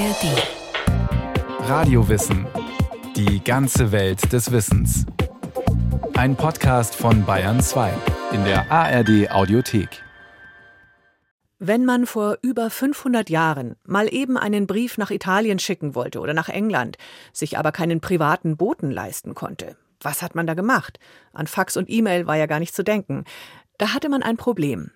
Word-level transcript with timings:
ARD. 0.00 1.68
Radiowissen. 1.68 2.46
Die 3.16 3.44
ganze 3.44 3.92
Welt 3.92 4.32
des 4.32 4.50
Wissens. 4.50 5.04
Ein 6.14 6.36
Podcast 6.36 6.94
von 6.94 7.26
Bayern 7.26 7.60
2 7.60 7.92
in 8.32 8.42
der 8.44 8.72
ARD 8.72 9.30
Audiothek. 9.30 10.02
Wenn 11.58 11.84
man 11.84 12.06
vor 12.06 12.38
über 12.40 12.70
500 12.70 13.28
Jahren 13.28 13.76
mal 13.84 14.10
eben 14.10 14.38
einen 14.38 14.66
Brief 14.66 14.96
nach 14.96 15.10
Italien 15.10 15.58
schicken 15.58 15.94
wollte 15.94 16.20
oder 16.20 16.32
nach 16.32 16.48
England, 16.48 16.96
sich 17.34 17.58
aber 17.58 17.70
keinen 17.70 18.00
privaten 18.00 18.56
Boten 18.56 18.90
leisten 18.90 19.34
konnte, 19.34 19.76
was 20.00 20.22
hat 20.22 20.34
man 20.34 20.46
da 20.46 20.54
gemacht? 20.54 20.98
An 21.34 21.46
Fax 21.46 21.76
und 21.76 21.90
E-Mail 21.90 22.26
war 22.26 22.36
ja 22.36 22.46
gar 22.46 22.58
nicht 22.58 22.74
zu 22.74 22.84
denken. 22.84 23.24
Da 23.76 23.92
hatte 23.92 24.08
man 24.08 24.22
ein 24.22 24.38
Problem. 24.38 24.92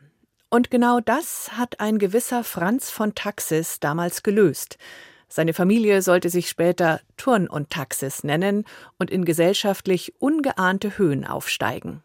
Und 0.55 0.71
genau 0.71 1.01
das 1.01 1.59
hat 1.59 1.81
ein 1.81 1.99
gewisser 1.99 2.45
Franz 2.45 2.89
von 2.89 3.17
Taxis 3.17 3.81
damals 3.81 4.23
gelöst. 4.23 4.79
Seine 5.27 5.53
Familie 5.53 6.01
sollte 6.01 6.31
sich 6.31 6.49
später 6.49 7.01
Turn 7.17 7.49
und 7.49 7.71
Taxis 7.71 8.23
nennen 8.23 8.65
und 8.97 9.11
in 9.11 9.25
gesellschaftlich 9.25 10.15
ungeahnte 10.21 10.97
Höhen 10.97 11.27
aufsteigen. 11.27 12.05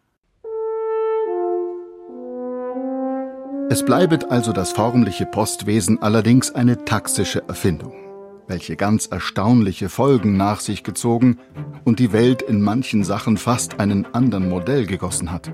Es 3.68 3.84
bleibet 3.84 4.32
also 4.32 4.52
das 4.52 4.72
formliche 4.72 5.26
Postwesen 5.26 6.02
allerdings 6.02 6.50
eine 6.52 6.84
taxische 6.84 7.44
Erfindung, 7.46 7.94
welche 8.48 8.74
ganz 8.74 9.06
erstaunliche 9.06 9.88
Folgen 9.88 10.36
nach 10.36 10.58
sich 10.58 10.82
gezogen 10.82 11.38
und 11.84 12.00
die 12.00 12.12
Welt 12.12 12.42
in 12.42 12.62
manchen 12.62 13.04
Sachen 13.04 13.36
fast 13.36 13.78
einen 13.78 14.12
anderen 14.12 14.48
Modell 14.48 14.86
gegossen 14.86 15.30
hat. 15.30 15.52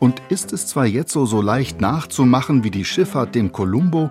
Und 0.00 0.20
ist 0.30 0.52
es 0.52 0.66
zwar 0.66 0.86
jetzt 0.86 1.12
so, 1.12 1.26
so 1.26 1.40
leicht 1.40 1.80
nachzumachen 1.80 2.64
wie 2.64 2.70
die 2.70 2.84
Schifffahrt 2.84 3.34
dem 3.36 3.52
Columbo, 3.52 4.10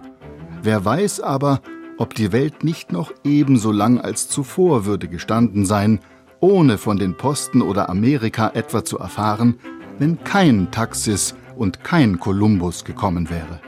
wer 0.62 0.85
weiß 0.85 1.20
aber, 1.20 1.62
ob 1.98 2.13
die 2.13 2.31
Welt 2.31 2.63
nicht 2.63 2.93
noch 2.93 3.12
ebenso 3.26 3.71
lang 3.71 3.99
als 3.99 4.29
zuvor 4.29 4.85
würde 4.85 5.10
gestanden 5.10 5.65
sein, 5.65 5.99
ohne 6.40 6.77
von 6.77 6.98
den 6.98 7.17
Posten 7.17 7.62
oder 7.62 7.90
Amerika 7.90 8.51
etwa 8.54 8.85
zu 8.85 8.98
erfahren, 8.99 9.60
wenn 9.98 10.23
kein 10.23 10.71
Taxis 10.71 11.35
und 11.57 11.84
kein 11.84 12.20
Kolumbus 12.20 12.85
gekommen 12.85 13.29
wäre. 13.29 13.60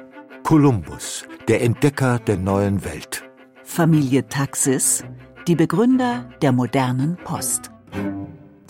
Kolumbus, 0.44 1.26
der 1.48 1.62
Entdecker 1.62 2.20
der 2.20 2.38
neuen 2.38 2.86
Welt. 2.86 3.24
Familie 3.64 4.28
Taxis, 4.28 5.04
die 5.48 5.56
Begründer 5.56 6.30
der 6.42 6.52
modernen 6.52 7.18
Post. 7.24 7.72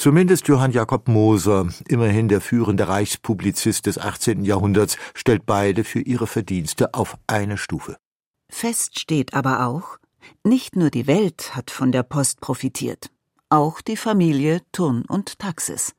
Zumindest 0.01 0.47
Johann 0.47 0.71
Jakob 0.71 1.07
Moser, 1.07 1.67
immerhin 1.87 2.27
der 2.27 2.41
führende 2.41 2.87
Reichspublizist 2.87 3.85
des 3.85 3.99
18. 3.99 4.43
Jahrhunderts, 4.43 4.97
stellt 5.13 5.45
beide 5.45 5.83
für 5.83 5.99
ihre 5.99 6.25
Verdienste 6.25 6.95
auf 6.95 7.19
eine 7.27 7.55
Stufe. 7.55 7.97
Fest 8.49 8.99
steht 8.99 9.35
aber 9.35 9.67
auch, 9.67 9.99
nicht 10.43 10.75
nur 10.75 10.89
die 10.89 11.05
Welt 11.05 11.55
hat 11.55 11.69
von 11.69 11.91
der 11.91 12.01
Post 12.01 12.41
profitiert, 12.41 13.11
auch 13.49 13.79
die 13.79 13.95
Familie 13.95 14.61
Turn 14.71 15.05
und 15.07 15.37
Taxis. 15.37 15.93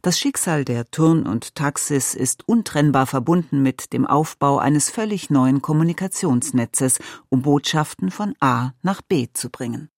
Das 0.00 0.18
Schicksal 0.18 0.64
der 0.64 0.90
Turn 0.90 1.26
und 1.26 1.54
Taxis 1.54 2.14
ist 2.14 2.48
untrennbar 2.48 3.04
verbunden 3.04 3.62
mit 3.62 3.92
dem 3.92 4.06
Aufbau 4.06 4.56
eines 4.56 4.88
völlig 4.88 5.28
neuen 5.28 5.60
Kommunikationsnetzes, 5.60 7.00
um 7.28 7.42
Botschaften 7.42 8.10
von 8.10 8.32
A 8.40 8.70
nach 8.80 9.02
B 9.02 9.26
zu 9.30 9.50
bringen. 9.50 9.90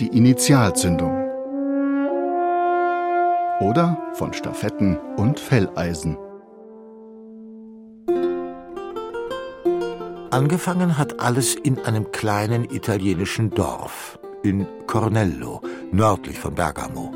Die 0.00 0.08
Initialzündung 0.08 1.21
oder 3.62 3.96
von 4.14 4.32
Stafetten 4.32 4.98
und 5.16 5.38
Felleisen. 5.38 6.16
Angefangen 10.30 10.98
hat 10.98 11.20
alles 11.20 11.54
in 11.54 11.78
einem 11.80 12.10
kleinen 12.10 12.64
italienischen 12.64 13.50
Dorf, 13.50 14.18
in 14.42 14.66
Cornello, 14.86 15.60
nördlich 15.92 16.38
von 16.38 16.54
Bergamo. 16.54 17.12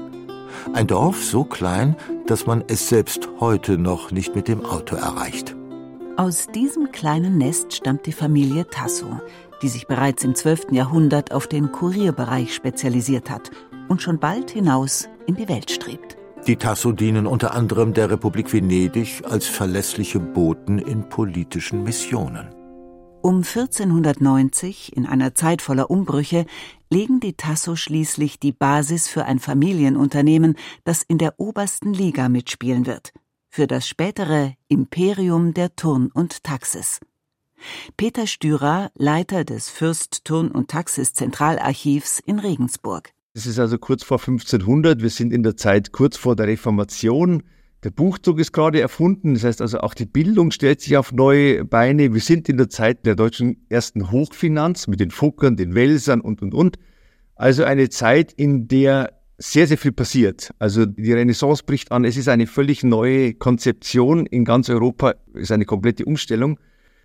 Ein 0.73 0.87
Dorf 0.87 1.25
so 1.25 1.45
klein, 1.45 1.97
dass 2.27 2.47
man 2.47 2.63
es 2.69 2.89
selbst 2.89 3.29
heute 3.41 3.79
noch 3.79 4.13
nicht 4.13 4.37
mit 4.37 4.49
dem 4.49 4.65
Auto 4.65 4.97
erreicht. 4.97 5.57
Aus 6.17 6.47
diesem 6.47 6.93
kleinen 6.93 7.39
Nest 7.39 7.73
stammt 7.75 8.07
die 8.07 8.13
Familie 8.13 8.67
Tasso, 8.69 9.21
die 9.63 9.69
sich 9.69 9.87
bereits 9.87 10.25
im 10.25 10.35
12. 10.35 10.71
Jahrhundert 10.71 11.33
auf 11.33 11.47
den 11.47 11.73
Kurierbereich 11.73 12.55
spezialisiert 12.55 13.31
hat 13.31 13.51
und 13.89 14.03
schon 14.03 14.19
bald 14.19 14.51
hinaus 14.51 15.09
in 15.27 15.35
die 15.35 15.49
Welt 15.49 15.71
strebt. 15.71 16.17
Die 16.47 16.57
Tasso 16.57 16.93
dienen 16.93 17.27
unter 17.27 17.55
anderem 17.55 17.93
der 17.93 18.09
Republik 18.09 18.53
Venedig 18.53 19.25
als 19.29 19.47
verlässliche 19.47 20.21
Boten 20.21 20.79
in 20.79 21.09
politischen 21.09 21.83
Missionen. 21.83 22.55
Um 23.21 23.39
1490, 23.39 24.97
in 24.97 25.07
einer 25.07 25.35
Zeit 25.35 25.61
voller 25.61 25.91
Umbrüche, 25.91 26.47
legen 26.89 27.19
die 27.19 27.33
Tasso 27.33 27.75
schließlich 27.75 28.39
die 28.39 28.53
Basis 28.53 29.09
für 29.09 29.25
ein 29.25 29.41
Familienunternehmen, 29.41 30.55
das 30.85 31.03
in 31.03 31.19
der 31.19 31.35
obersten 31.41 31.93
Liga 31.93 32.29
mitspielen 32.29 32.87
wird, 32.87 33.13
für 33.49 33.67
das 33.67 33.89
spätere 33.89 34.55
Imperium 34.69 35.53
der 35.53 35.75
Turn- 35.75 36.13
und 36.15 36.45
Taxis. 36.45 37.01
Peter 37.97 38.29
Stürer, 38.29 38.93
Leiter 38.95 39.43
des 39.45 39.69
Fürst 39.69 40.25
Turn- 40.25 40.53
und 40.53 40.71
Taxis 40.71 41.13
Zentralarchivs 41.13 42.21
in 42.21 42.39
Regensburg. 42.39 43.16
Es 43.37 43.45
ist 43.45 43.59
also 43.59 43.77
kurz 43.77 44.03
vor 44.03 44.19
1500. 44.19 45.03
Wir 45.03 45.11
sind 45.11 45.31
in 45.31 45.43
der 45.43 45.59
Zeit 45.59 45.93
kurz 45.93 46.17
vor 46.17 46.37
der 46.37 46.47
Reformation. 46.47 47.43
Der 47.85 47.91
Buchdruck 47.91 48.39
ist 48.41 48.53
gerade 48.53 48.81
erfunden. 48.81 49.35
Das 49.35 49.45
heißt 49.45 49.61
also 49.61 49.81
auch 49.81 49.93
die 49.93 50.07
Bildung 50.07 50.53
stellt 50.53 50.81
sich 50.81 50.97
auf 50.97 51.13
neue 51.13 51.67
Beine. 51.67 52.15
Wir 52.15 52.23
sind 52.23 52.49
in 52.49 52.57
der 52.57 52.71
Zeit 52.71 53.05
der 53.05 53.15
deutschen 53.15 53.67
ersten 53.69 54.11
Hochfinanz 54.11 54.87
mit 54.87 55.01
den 55.01 55.11
Fuckern, 55.11 55.55
den 55.55 55.75
Welsern 55.75 56.23
und, 56.23 56.41
und, 56.41 56.55
und. 56.55 56.79
Also 57.35 57.65
eine 57.65 57.91
Zeit, 57.91 58.33
in 58.33 58.69
der 58.69 59.13
sehr, 59.37 59.67
sehr 59.67 59.77
viel 59.77 59.93
passiert. 59.93 60.55
Also 60.59 60.87
die 60.87 61.13
Renaissance 61.13 61.63
bricht 61.63 61.93
an. 61.93 62.07
Es 62.07 62.17
ist 62.17 62.29
eine 62.29 62.47
völlig 62.47 62.85
neue 62.85 63.35
Konzeption 63.35 64.25
in 64.25 64.47
ganz 64.47 64.71
Europa. 64.71 65.15
Es 65.35 65.43
ist 65.43 65.53
eine 65.53 65.67
komplette 65.67 66.07
Umstellung. 66.07 66.59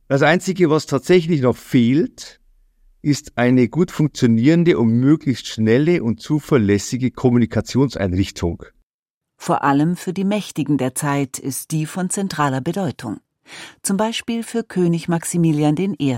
Das 0.08 0.22
Einzige, 0.22 0.69
was 0.69 0.86
tatsächlich 0.86 1.42
noch 1.42 1.58
fehlt, 1.58 2.40
ist 3.01 3.38
eine 3.38 3.67
gut 3.67 3.91
funktionierende 3.91 4.78
und 4.78 4.89
möglichst 4.89 5.47
schnelle 5.47 6.03
und 6.03 6.22
zuverlässige 6.22 7.12
Kommunikationseinrichtung. 7.12 8.63
Vor 9.38 9.63
allem 9.63 9.95
für 9.95 10.13
die 10.13 10.23
Mächtigen 10.23 10.78
der 10.78 10.94
Zeit 10.94 11.39
ist 11.39 11.72
die 11.72 11.85
von 11.85 12.09
zentraler 12.09 12.62
Bedeutung. 12.62 13.19
Zum 13.81 13.97
Beispiel 13.97 14.44
für 14.44 14.63
König 14.63 15.07
Maximilian 15.07 15.75
I., 15.78 16.17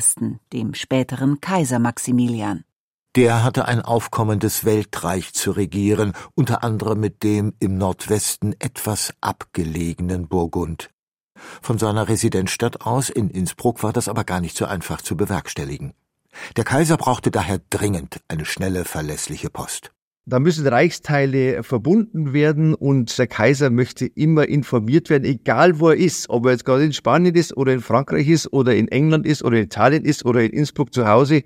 dem 0.51 0.73
späteren 0.73 1.39
Kaiser 1.39 1.79
Maximilian. 1.79 2.65
Der 3.15 3.43
hatte 3.43 3.65
ein 3.65 3.81
aufkommendes 3.81 4.65
Weltreich 4.65 5.33
zu 5.33 5.51
regieren, 5.51 6.13
unter 6.35 6.63
anderem 6.63 6.99
mit 6.99 7.23
dem 7.23 7.53
im 7.59 7.77
Nordwesten 7.77 8.55
etwas 8.59 9.13
abgelegenen 9.21 10.27
Burgund. 10.27 10.89
Von 11.61 11.77
seiner 11.77 12.07
Residenzstadt 12.07 12.81
aus 12.81 13.09
in 13.09 13.29
Innsbruck 13.29 13.83
war 13.83 13.93
das 13.93 14.07
aber 14.07 14.23
gar 14.23 14.41
nicht 14.41 14.57
so 14.57 14.65
einfach 14.65 15.01
zu 15.01 15.15
bewerkstelligen. 15.15 15.93
Der 16.57 16.63
Kaiser 16.63 16.97
brauchte 16.97 17.31
daher 17.31 17.59
dringend 17.69 18.21
eine 18.27 18.45
schnelle, 18.45 18.85
verlässliche 18.85 19.49
Post. 19.49 19.91
Da 20.25 20.39
müssen 20.39 20.65
Reichsteile 20.65 21.63
verbunden 21.63 22.31
werden 22.31 22.75
und 22.75 23.17
der 23.17 23.27
Kaiser 23.27 23.69
möchte 23.69 24.05
immer 24.05 24.47
informiert 24.47 25.09
werden, 25.09 25.25
egal 25.25 25.81
wo 25.81 25.89
er 25.89 25.97
ist, 25.97 26.29
ob 26.29 26.45
er 26.45 26.53
jetzt 26.53 26.63
gerade 26.63 26.85
in 26.85 26.93
Spanien 26.93 27.35
ist 27.35 27.57
oder 27.57 27.73
in 27.73 27.81
Frankreich 27.81 28.29
ist 28.29 28.53
oder 28.53 28.73
in 28.73 28.87
England 28.87 29.25
ist 29.27 29.43
oder 29.43 29.57
in 29.57 29.65
Italien 29.65 30.05
ist 30.05 30.23
oder 30.23 30.41
in 30.41 30.51
Innsbruck 30.51 30.93
zu 30.93 31.07
Hause. 31.07 31.43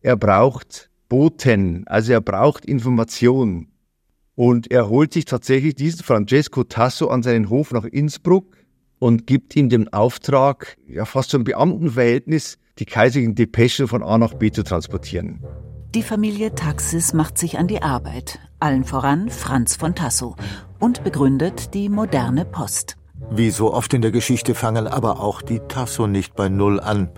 Er 0.00 0.16
braucht 0.16 0.88
Boten, 1.10 1.86
also 1.86 2.12
er 2.12 2.22
braucht 2.22 2.64
Information. 2.64 3.68
Und 4.34 4.70
er 4.70 4.88
holt 4.88 5.12
sich 5.12 5.26
tatsächlich 5.26 5.74
diesen 5.74 6.02
Francesco 6.02 6.64
Tasso 6.64 7.08
an 7.08 7.22
seinen 7.22 7.50
Hof 7.50 7.72
nach 7.72 7.84
Innsbruck 7.84 8.56
und 8.98 9.26
gibt 9.26 9.54
ihm 9.56 9.68
den 9.68 9.92
Auftrag, 9.92 10.78
ja 10.86 11.04
fast 11.04 11.30
so 11.30 11.38
ein 11.38 11.44
Beamtenverhältnis, 11.44 12.58
die 12.78 12.84
kaiserlichen 12.84 13.34
Depeschen 13.34 13.88
von 13.88 14.02
A 14.02 14.18
nach 14.18 14.34
B 14.34 14.50
zu 14.50 14.62
transportieren. 14.62 15.42
Die 15.94 16.02
Familie 16.02 16.54
Taxis 16.54 17.14
macht 17.14 17.38
sich 17.38 17.58
an 17.58 17.68
die 17.68 17.80
Arbeit, 17.82 18.38
allen 18.60 18.84
voran 18.84 19.30
Franz 19.30 19.76
von 19.76 19.94
Tasso, 19.94 20.36
und 20.78 21.04
begründet 21.04 21.72
die 21.74 21.88
moderne 21.88 22.44
Post. 22.44 22.96
Wie 23.30 23.50
so 23.50 23.72
oft 23.72 23.94
in 23.94 24.02
der 24.02 24.10
Geschichte 24.10 24.54
fangen 24.54 24.86
aber 24.86 25.20
auch 25.20 25.40
die 25.40 25.60
Tasso 25.60 26.06
nicht 26.06 26.36
bei 26.36 26.48
Null 26.48 26.80
an. 26.80 27.08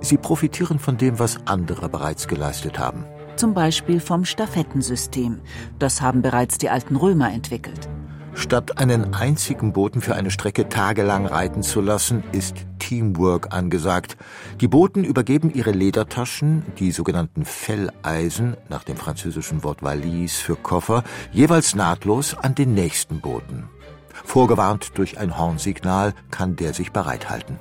Sie 0.00 0.18
profitieren 0.18 0.78
von 0.78 0.98
dem, 0.98 1.18
was 1.18 1.38
andere 1.46 1.88
bereits 1.88 2.28
geleistet 2.28 2.78
haben. 2.78 3.06
Zum 3.36 3.54
Beispiel 3.54 4.00
vom 4.00 4.24
Stafettensystem. 4.24 5.40
Das 5.78 6.00
haben 6.02 6.22
bereits 6.22 6.58
die 6.58 6.68
alten 6.68 6.96
Römer 6.96 7.32
entwickelt. 7.32 7.88
Statt 8.36 8.78
einen 8.78 9.14
einzigen 9.14 9.72
Boten 9.72 10.02
für 10.02 10.14
eine 10.14 10.30
Strecke 10.30 10.68
tagelang 10.68 11.24
reiten 11.26 11.62
zu 11.62 11.80
lassen, 11.80 12.22
ist 12.32 12.54
Teamwork 12.78 13.52
angesagt. 13.54 14.18
Die 14.60 14.68
Boten 14.68 15.04
übergeben 15.04 15.52
ihre 15.52 15.72
Ledertaschen, 15.72 16.62
die 16.78 16.92
sogenannten 16.92 17.46
Felleisen, 17.46 18.56
nach 18.68 18.84
dem 18.84 18.98
französischen 18.98 19.64
Wort 19.64 19.82
Valise 19.82 20.36
für 20.36 20.54
Koffer, 20.54 21.02
jeweils 21.32 21.74
nahtlos 21.74 22.34
an 22.34 22.54
den 22.54 22.74
nächsten 22.74 23.20
Boten. 23.20 23.70
Vorgewarnt 24.12 24.92
durch 24.98 25.18
ein 25.18 25.38
Hornsignal 25.38 26.12
kann 26.30 26.56
der 26.56 26.74
sich 26.74 26.92
bereithalten. 26.92 27.58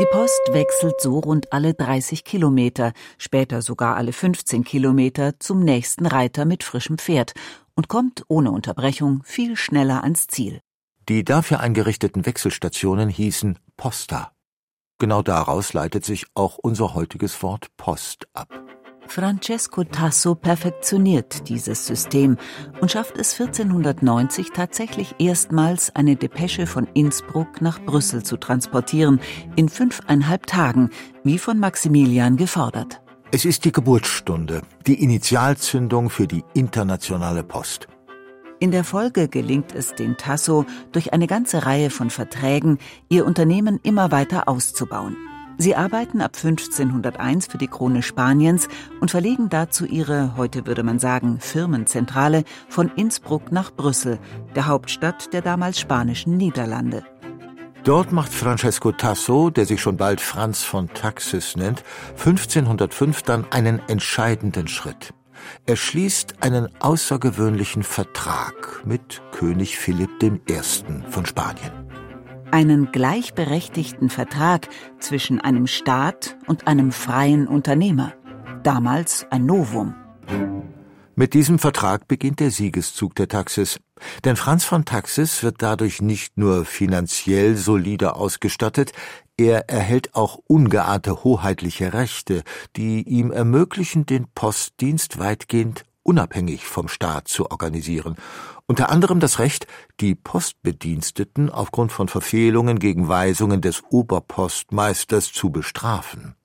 Die 0.00 0.06
Post 0.12 0.40
wechselt 0.52 1.00
so 1.00 1.18
rund 1.18 1.52
alle 1.52 1.74
30 1.74 2.22
Kilometer, 2.22 2.92
später 3.18 3.62
sogar 3.62 3.96
alle 3.96 4.12
15 4.12 4.62
Kilometer 4.62 5.40
zum 5.40 5.64
nächsten 5.64 6.06
Reiter 6.06 6.44
mit 6.44 6.62
frischem 6.62 6.98
Pferd 6.98 7.34
und 7.78 7.86
kommt 7.86 8.24
ohne 8.26 8.50
Unterbrechung 8.50 9.22
viel 9.22 9.54
schneller 9.54 10.02
ans 10.02 10.26
Ziel. 10.26 10.60
Die 11.08 11.22
dafür 11.22 11.60
eingerichteten 11.60 12.26
Wechselstationen 12.26 13.08
hießen 13.08 13.56
Posta. 13.76 14.32
Genau 14.98 15.22
daraus 15.22 15.74
leitet 15.74 16.04
sich 16.04 16.26
auch 16.34 16.58
unser 16.58 16.94
heutiges 16.94 17.40
Wort 17.40 17.68
Post 17.76 18.26
ab. 18.32 18.48
Francesco 19.06 19.84
Tasso 19.84 20.34
perfektioniert 20.34 21.48
dieses 21.48 21.86
System 21.86 22.36
und 22.80 22.90
schafft 22.90 23.16
es 23.16 23.40
1490 23.40 24.50
tatsächlich 24.50 25.14
erstmals 25.20 25.94
eine 25.94 26.16
Depesche 26.16 26.66
von 26.66 26.88
Innsbruck 26.94 27.62
nach 27.62 27.80
Brüssel 27.80 28.24
zu 28.24 28.38
transportieren, 28.38 29.20
in 29.54 29.68
fünfeinhalb 29.68 30.48
Tagen, 30.48 30.90
wie 31.22 31.38
von 31.38 31.60
Maximilian 31.60 32.36
gefordert. 32.36 33.00
Es 33.30 33.44
ist 33.44 33.66
die 33.66 33.72
Geburtsstunde, 33.72 34.62
die 34.86 35.02
Initialzündung 35.02 36.08
für 36.08 36.26
die 36.26 36.44
internationale 36.54 37.42
Post. 37.42 37.86
In 38.58 38.70
der 38.70 38.84
Folge 38.84 39.28
gelingt 39.28 39.74
es 39.74 39.94
den 39.94 40.16
Tasso, 40.16 40.64
durch 40.92 41.12
eine 41.12 41.26
ganze 41.26 41.66
Reihe 41.66 41.90
von 41.90 42.08
Verträgen 42.08 42.78
ihr 43.10 43.26
Unternehmen 43.26 43.80
immer 43.82 44.10
weiter 44.12 44.48
auszubauen. 44.48 45.14
Sie 45.58 45.76
arbeiten 45.76 46.22
ab 46.22 46.36
1501 46.42 47.48
für 47.48 47.58
die 47.58 47.68
Krone 47.68 48.02
Spaniens 48.02 48.66
und 49.00 49.10
verlegen 49.10 49.50
dazu 49.50 49.84
ihre, 49.84 50.34
heute 50.38 50.66
würde 50.66 50.82
man 50.82 50.98
sagen, 50.98 51.38
Firmenzentrale 51.38 52.44
von 52.70 52.90
Innsbruck 52.96 53.52
nach 53.52 53.70
Brüssel, 53.70 54.18
der 54.54 54.68
Hauptstadt 54.68 55.34
der 55.34 55.42
damals 55.42 55.78
spanischen 55.78 56.38
Niederlande. 56.38 57.04
Dort 57.88 58.12
macht 58.12 58.34
Francesco 58.34 58.92
Tasso, 58.92 59.48
der 59.48 59.64
sich 59.64 59.80
schon 59.80 59.96
bald 59.96 60.20
Franz 60.20 60.62
von 60.62 60.92
Taxis 60.92 61.56
nennt, 61.56 61.82
1505 62.18 63.22
dann 63.22 63.46
einen 63.50 63.80
entscheidenden 63.88 64.68
Schritt. 64.68 65.14
Er 65.64 65.76
schließt 65.76 66.42
einen 66.42 66.68
außergewöhnlichen 66.82 67.82
Vertrag 67.82 68.82
mit 68.84 69.22
König 69.32 69.78
Philipp 69.78 70.22
I. 70.22 70.60
von 71.08 71.24
Spanien 71.24 71.72
einen 72.50 72.92
gleichberechtigten 72.92 74.10
Vertrag 74.10 74.68
zwischen 75.00 75.40
einem 75.40 75.66
Staat 75.66 76.36
und 76.46 76.66
einem 76.66 76.92
freien 76.92 77.46
Unternehmer. 77.46 78.12
Damals 78.62 79.26
ein 79.30 79.46
Novum. 79.46 79.94
Mit 81.18 81.34
diesem 81.34 81.58
Vertrag 81.58 82.06
beginnt 82.06 82.38
der 82.38 82.52
Siegeszug 82.52 83.16
der 83.16 83.26
Taxis. 83.26 83.80
Denn 84.24 84.36
Franz 84.36 84.64
von 84.64 84.84
Taxis 84.84 85.42
wird 85.42 85.56
dadurch 85.58 86.00
nicht 86.00 86.38
nur 86.38 86.64
finanziell 86.64 87.56
solider 87.56 88.14
ausgestattet, 88.14 88.92
er 89.36 89.68
erhält 89.68 90.14
auch 90.14 90.38
ungeahnte 90.46 91.24
hoheitliche 91.24 91.92
Rechte, 91.92 92.44
die 92.76 93.02
ihm 93.02 93.32
ermöglichen, 93.32 94.06
den 94.06 94.28
Postdienst 94.32 95.18
weitgehend 95.18 95.86
unabhängig 96.04 96.66
vom 96.66 96.86
Staat 96.86 97.26
zu 97.26 97.50
organisieren 97.50 98.14
unter 98.68 98.90
anderem 98.90 99.18
das 99.18 99.38
Recht, 99.38 99.66
die 99.98 100.14
Postbediensteten 100.14 101.50
aufgrund 101.50 101.90
von 101.90 102.06
Verfehlungen 102.06 102.78
gegen 102.78 103.08
Weisungen 103.08 103.62
des 103.62 103.82
Oberpostmeisters 103.88 105.32
zu 105.32 105.50
bestrafen. 105.50 106.36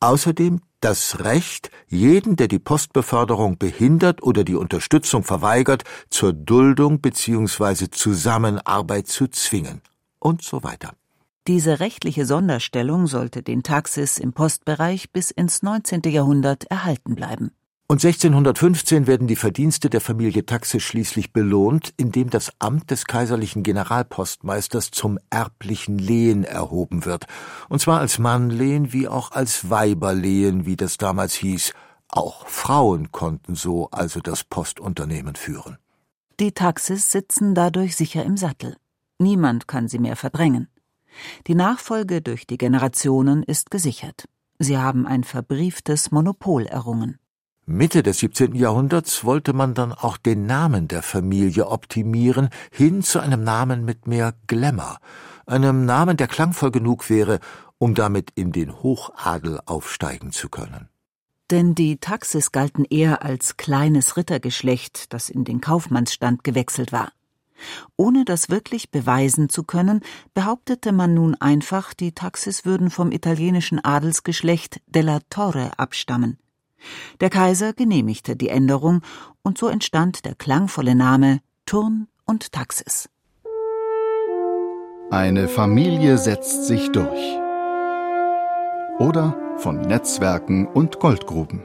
Außerdem 0.00 0.60
das 0.80 1.20
Recht, 1.20 1.70
jeden, 1.88 2.36
der 2.36 2.48
die 2.48 2.58
Postbeförderung 2.58 3.58
behindert 3.58 4.22
oder 4.22 4.44
die 4.44 4.54
Unterstützung 4.54 5.24
verweigert, 5.24 5.84
zur 6.10 6.32
Duldung 6.32 7.00
bzw. 7.00 7.90
Zusammenarbeit 7.90 9.08
zu 9.08 9.28
zwingen 9.28 9.80
und 10.18 10.42
so 10.42 10.62
weiter. 10.62 10.92
Diese 11.46 11.80
rechtliche 11.80 12.26
Sonderstellung 12.26 13.06
sollte 13.06 13.42
den 13.42 13.62
Taxis 13.62 14.18
im 14.18 14.34
Postbereich 14.34 15.10
bis 15.12 15.30
ins 15.30 15.62
19. 15.62 16.02
Jahrhundert 16.06 16.64
erhalten 16.64 17.14
bleiben. 17.14 17.52
Und 17.90 18.04
1615 18.04 19.06
werden 19.06 19.26
die 19.28 19.34
Verdienste 19.34 19.88
der 19.88 20.02
Familie 20.02 20.44
Taxe 20.44 20.78
schließlich 20.78 21.32
belohnt, 21.32 21.94
indem 21.96 22.28
das 22.28 22.52
Amt 22.58 22.90
des 22.90 23.06
kaiserlichen 23.06 23.62
Generalpostmeisters 23.62 24.90
zum 24.90 25.18
erblichen 25.30 25.98
Lehen 25.98 26.44
erhoben 26.44 27.06
wird, 27.06 27.24
und 27.70 27.80
zwar 27.80 28.00
als 28.00 28.18
Mannlehen 28.18 28.92
wie 28.92 29.08
auch 29.08 29.32
als 29.32 29.70
Weiberlehen, 29.70 30.66
wie 30.66 30.76
das 30.76 30.98
damals 30.98 31.32
hieß. 31.32 31.72
Auch 32.10 32.46
Frauen 32.46 33.10
konnten 33.10 33.54
so 33.54 33.88
also 33.90 34.20
das 34.20 34.44
Postunternehmen 34.44 35.34
führen. 35.34 35.78
Die 36.40 36.52
Taxis 36.52 37.10
sitzen 37.10 37.54
dadurch 37.54 37.96
sicher 37.96 38.22
im 38.22 38.36
Sattel. 38.36 38.76
Niemand 39.18 39.66
kann 39.66 39.88
sie 39.88 39.98
mehr 39.98 40.16
verdrängen. 40.16 40.68
Die 41.46 41.54
Nachfolge 41.54 42.20
durch 42.20 42.46
die 42.46 42.58
Generationen 42.58 43.42
ist 43.42 43.70
gesichert. 43.70 44.26
Sie 44.58 44.76
haben 44.76 45.06
ein 45.06 45.24
verbrieftes 45.24 46.10
Monopol 46.10 46.66
errungen. 46.66 47.18
Mitte 47.70 48.02
des 48.02 48.20
17. 48.20 48.54
Jahrhunderts 48.54 49.24
wollte 49.24 49.52
man 49.52 49.74
dann 49.74 49.92
auch 49.92 50.16
den 50.16 50.46
Namen 50.46 50.88
der 50.88 51.02
Familie 51.02 51.66
optimieren, 51.66 52.48
hin 52.72 53.02
zu 53.02 53.20
einem 53.20 53.44
Namen 53.44 53.84
mit 53.84 54.06
mehr 54.06 54.32
Glamour, 54.46 54.96
einem 55.44 55.84
Namen, 55.84 56.16
der 56.16 56.28
klangvoll 56.28 56.70
genug 56.70 57.10
wäre, 57.10 57.40
um 57.76 57.94
damit 57.94 58.30
in 58.36 58.52
den 58.52 58.72
Hochadel 58.82 59.60
aufsteigen 59.66 60.32
zu 60.32 60.48
können. 60.48 60.88
Denn 61.50 61.74
die 61.74 61.98
Taxis 61.98 62.52
galten 62.52 62.86
eher 62.86 63.22
als 63.22 63.58
kleines 63.58 64.16
Rittergeschlecht, 64.16 65.12
das 65.12 65.28
in 65.28 65.44
den 65.44 65.60
Kaufmannsstand 65.60 66.44
gewechselt 66.44 66.90
war. 66.90 67.12
Ohne 67.96 68.24
das 68.24 68.48
wirklich 68.48 68.90
beweisen 68.90 69.50
zu 69.50 69.62
können, 69.62 70.00
behauptete 70.32 70.92
man 70.92 71.12
nun 71.12 71.34
einfach, 71.34 71.92
die 71.92 72.12
Taxis 72.12 72.64
würden 72.64 72.88
vom 72.88 73.12
italienischen 73.12 73.84
Adelsgeschlecht 73.84 74.80
della 74.86 75.18
Torre 75.28 75.78
abstammen. 75.78 76.38
Der 77.20 77.30
Kaiser 77.30 77.72
genehmigte 77.72 78.36
die 78.36 78.48
Änderung 78.48 79.02
und 79.42 79.58
so 79.58 79.68
entstand 79.68 80.24
der 80.24 80.34
klangvolle 80.34 80.94
Name 80.94 81.40
Turn 81.66 82.08
und 82.24 82.52
Taxis. 82.52 83.08
Eine 85.10 85.48
Familie 85.48 86.18
setzt 86.18 86.66
sich 86.66 86.90
durch. 86.92 87.38
Oder 88.98 89.36
von 89.58 89.80
Netzwerken 89.80 90.66
und 90.66 91.00
Goldgruben. 91.00 91.62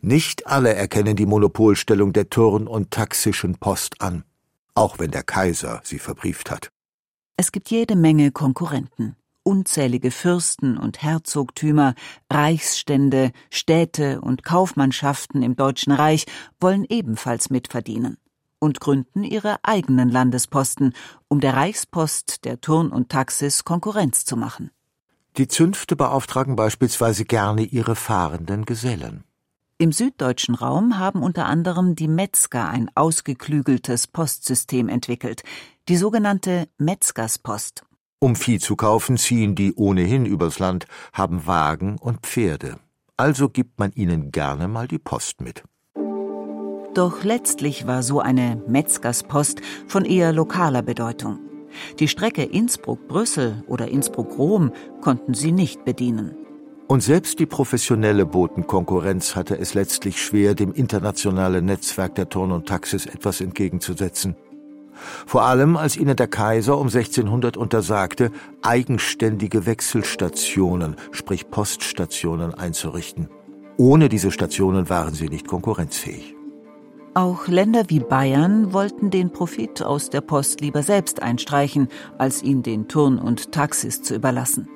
Nicht 0.00 0.46
alle 0.46 0.74
erkennen 0.74 1.16
die 1.16 1.26
Monopolstellung 1.26 2.12
der 2.12 2.30
Turn- 2.30 2.68
und 2.68 2.90
taxischen 2.92 3.56
Post 3.56 4.00
an, 4.00 4.24
auch 4.74 4.98
wenn 4.98 5.10
der 5.10 5.24
Kaiser 5.24 5.80
sie 5.82 5.98
verbrieft 5.98 6.50
hat. 6.50 6.70
Es 7.36 7.50
gibt 7.50 7.70
jede 7.70 7.96
Menge 7.96 8.30
Konkurrenten 8.30 9.16
unzählige 9.46 10.10
Fürsten 10.10 10.76
und 10.76 11.02
Herzogtümer, 11.02 11.94
Reichsstände, 12.30 13.30
Städte 13.48 14.20
und 14.20 14.42
Kaufmannschaften 14.42 15.42
im 15.42 15.54
Deutschen 15.54 15.92
Reich 15.92 16.26
wollen 16.60 16.84
ebenfalls 16.88 17.48
mitverdienen 17.48 18.18
und 18.58 18.80
gründen 18.80 19.22
ihre 19.22 19.58
eigenen 19.62 20.10
Landesposten, 20.10 20.94
um 21.28 21.40
der 21.40 21.54
Reichspost, 21.54 22.44
der 22.44 22.60
Turn 22.60 22.90
und 22.90 23.08
Taxis 23.08 23.64
Konkurrenz 23.64 24.24
zu 24.24 24.36
machen. 24.36 24.72
Die 25.36 25.46
Zünfte 25.46 25.94
beauftragen 25.94 26.56
beispielsweise 26.56 27.24
gerne 27.24 27.62
ihre 27.62 27.94
fahrenden 27.94 28.64
Gesellen. 28.64 29.22
Im 29.78 29.92
süddeutschen 29.92 30.54
Raum 30.54 30.98
haben 30.98 31.22
unter 31.22 31.46
anderem 31.46 31.94
die 31.94 32.08
Metzger 32.08 32.68
ein 32.68 32.90
ausgeklügeltes 32.94 34.06
Postsystem 34.08 34.88
entwickelt, 34.88 35.42
die 35.88 35.98
sogenannte 35.98 36.68
Metzgerspost 36.78 37.85
um 38.18 38.34
Vieh 38.34 38.58
zu 38.58 38.76
kaufen, 38.76 39.18
ziehen 39.18 39.54
die 39.54 39.74
ohnehin 39.74 40.26
übers 40.26 40.58
Land, 40.58 40.86
haben 41.12 41.46
Wagen 41.46 41.96
und 41.98 42.20
Pferde. 42.20 42.78
Also 43.16 43.48
gibt 43.48 43.78
man 43.78 43.92
ihnen 43.92 44.30
gerne 44.30 44.68
mal 44.68 44.88
die 44.88 44.98
Post 44.98 45.40
mit. 45.40 45.62
Doch 46.94 47.24
letztlich 47.24 47.86
war 47.86 48.02
so 48.02 48.20
eine 48.20 48.62
Metzgerspost 48.66 49.60
von 49.86 50.04
eher 50.04 50.32
lokaler 50.32 50.82
Bedeutung. 50.82 51.38
Die 51.98 52.08
Strecke 52.08 52.42
Innsbruck-Brüssel 52.42 53.64
oder 53.66 53.88
Innsbruck-Rom 53.88 54.72
konnten 55.02 55.34
sie 55.34 55.52
nicht 55.52 55.84
bedienen. 55.84 56.34
Und 56.88 57.02
selbst 57.02 57.38
die 57.38 57.46
professionelle 57.46 58.24
Botenkonkurrenz 58.24 59.36
hatte 59.36 59.58
es 59.58 59.74
letztlich 59.74 60.22
schwer, 60.22 60.54
dem 60.54 60.72
internationalen 60.72 61.64
Netzwerk 61.64 62.14
der 62.14 62.28
Turn 62.28 62.52
und 62.52 62.66
Taxis 62.66 63.06
etwas 63.06 63.40
entgegenzusetzen 63.40 64.36
vor 65.26 65.42
allem 65.42 65.76
als 65.76 65.96
ihnen 65.96 66.16
der 66.16 66.28
Kaiser 66.28 66.78
um 66.78 66.86
1600 66.86 67.56
untersagte, 67.56 68.30
eigenständige 68.62 69.66
Wechselstationen, 69.66 70.96
sprich 71.12 71.50
Poststationen 71.50 72.54
einzurichten. 72.54 73.28
Ohne 73.76 74.08
diese 74.08 74.30
Stationen 74.30 74.88
waren 74.88 75.14
sie 75.14 75.28
nicht 75.28 75.46
konkurrenzfähig. 75.46 76.34
Auch 77.14 77.48
Länder 77.48 77.84
wie 77.88 78.00
Bayern 78.00 78.74
wollten 78.74 79.10
den 79.10 79.30
Profit 79.30 79.82
aus 79.82 80.10
der 80.10 80.20
Post 80.20 80.60
lieber 80.60 80.82
selbst 80.82 81.22
einstreichen, 81.22 81.88
als 82.18 82.42
ihn 82.42 82.62
den 82.62 82.88
Turn- 82.88 83.18
und 83.18 83.52
Taxis 83.52 84.02
zu 84.02 84.14
überlassen. 84.14 84.68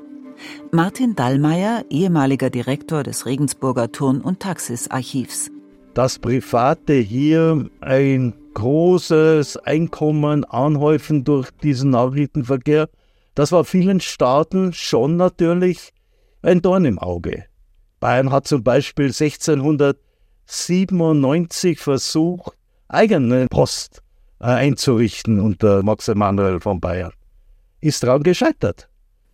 Martin 0.72 1.14
Dallmayr, 1.14 1.84
ehemaliger 1.90 2.48
Direktor 2.48 3.02
des 3.02 3.26
Regensburger 3.26 3.92
Turn- 3.92 4.22
und 4.22 4.40
Taxis-Archivs. 4.40 5.50
Das 5.92 6.18
Private 6.18 6.94
hier 6.94 7.68
ein 7.80 8.32
großes 8.54 9.56
Einkommen 9.58 10.44
anhäufen 10.44 11.24
durch 11.24 11.50
diesen 11.50 11.90
Nachrichtenverkehr, 11.90 12.88
Das 13.34 13.52
war 13.52 13.64
vielen 13.64 14.00
Staaten 14.00 14.72
schon 14.72 15.16
natürlich 15.16 15.92
ein 16.42 16.62
Dorn 16.62 16.84
im 16.84 16.98
Auge. 16.98 17.44
Bayern 18.00 18.32
hat 18.32 18.48
zum 18.48 18.64
Beispiel 18.64 19.06
1697 19.06 21.78
versucht, 21.78 22.56
eigene 22.88 23.46
Post 23.46 24.02
äh, 24.40 24.46
einzurichten 24.46 25.38
unter 25.40 25.82
Max 25.82 26.08
Emanuel 26.08 26.60
von 26.60 26.80
Bayern. 26.80 27.12
Ist 27.80 28.02
daran 28.02 28.22
gescheitert. 28.22 28.88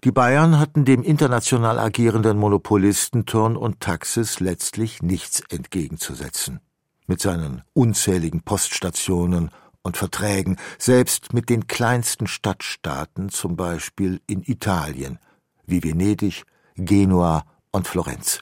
Die 0.04 0.12
Bayern 0.12 0.58
hatten 0.58 0.84
dem 0.84 1.02
international 1.02 1.78
agierenden 1.78 2.36
Monopolisten 2.38 3.24
Turn 3.24 3.56
und 3.56 3.80
Taxis 3.80 4.40
letztlich 4.40 5.02
nichts 5.02 5.42
entgegenzusetzen. 5.48 6.60
Mit 7.06 7.20
seinen 7.20 7.62
unzähligen 7.72 8.42
Poststationen 8.42 9.50
und 9.82 9.96
Verträgen, 9.96 10.56
selbst 10.78 11.32
mit 11.32 11.48
den 11.48 11.66
kleinsten 11.66 12.26
Stadtstaaten, 12.26 13.28
zum 13.28 13.56
Beispiel 13.56 14.20
in 14.26 14.42
Italien, 14.42 15.18
wie 15.66 15.82
Venedig, 15.82 16.44
Genua 16.74 17.44
und 17.70 17.86
Florenz. 17.86 18.40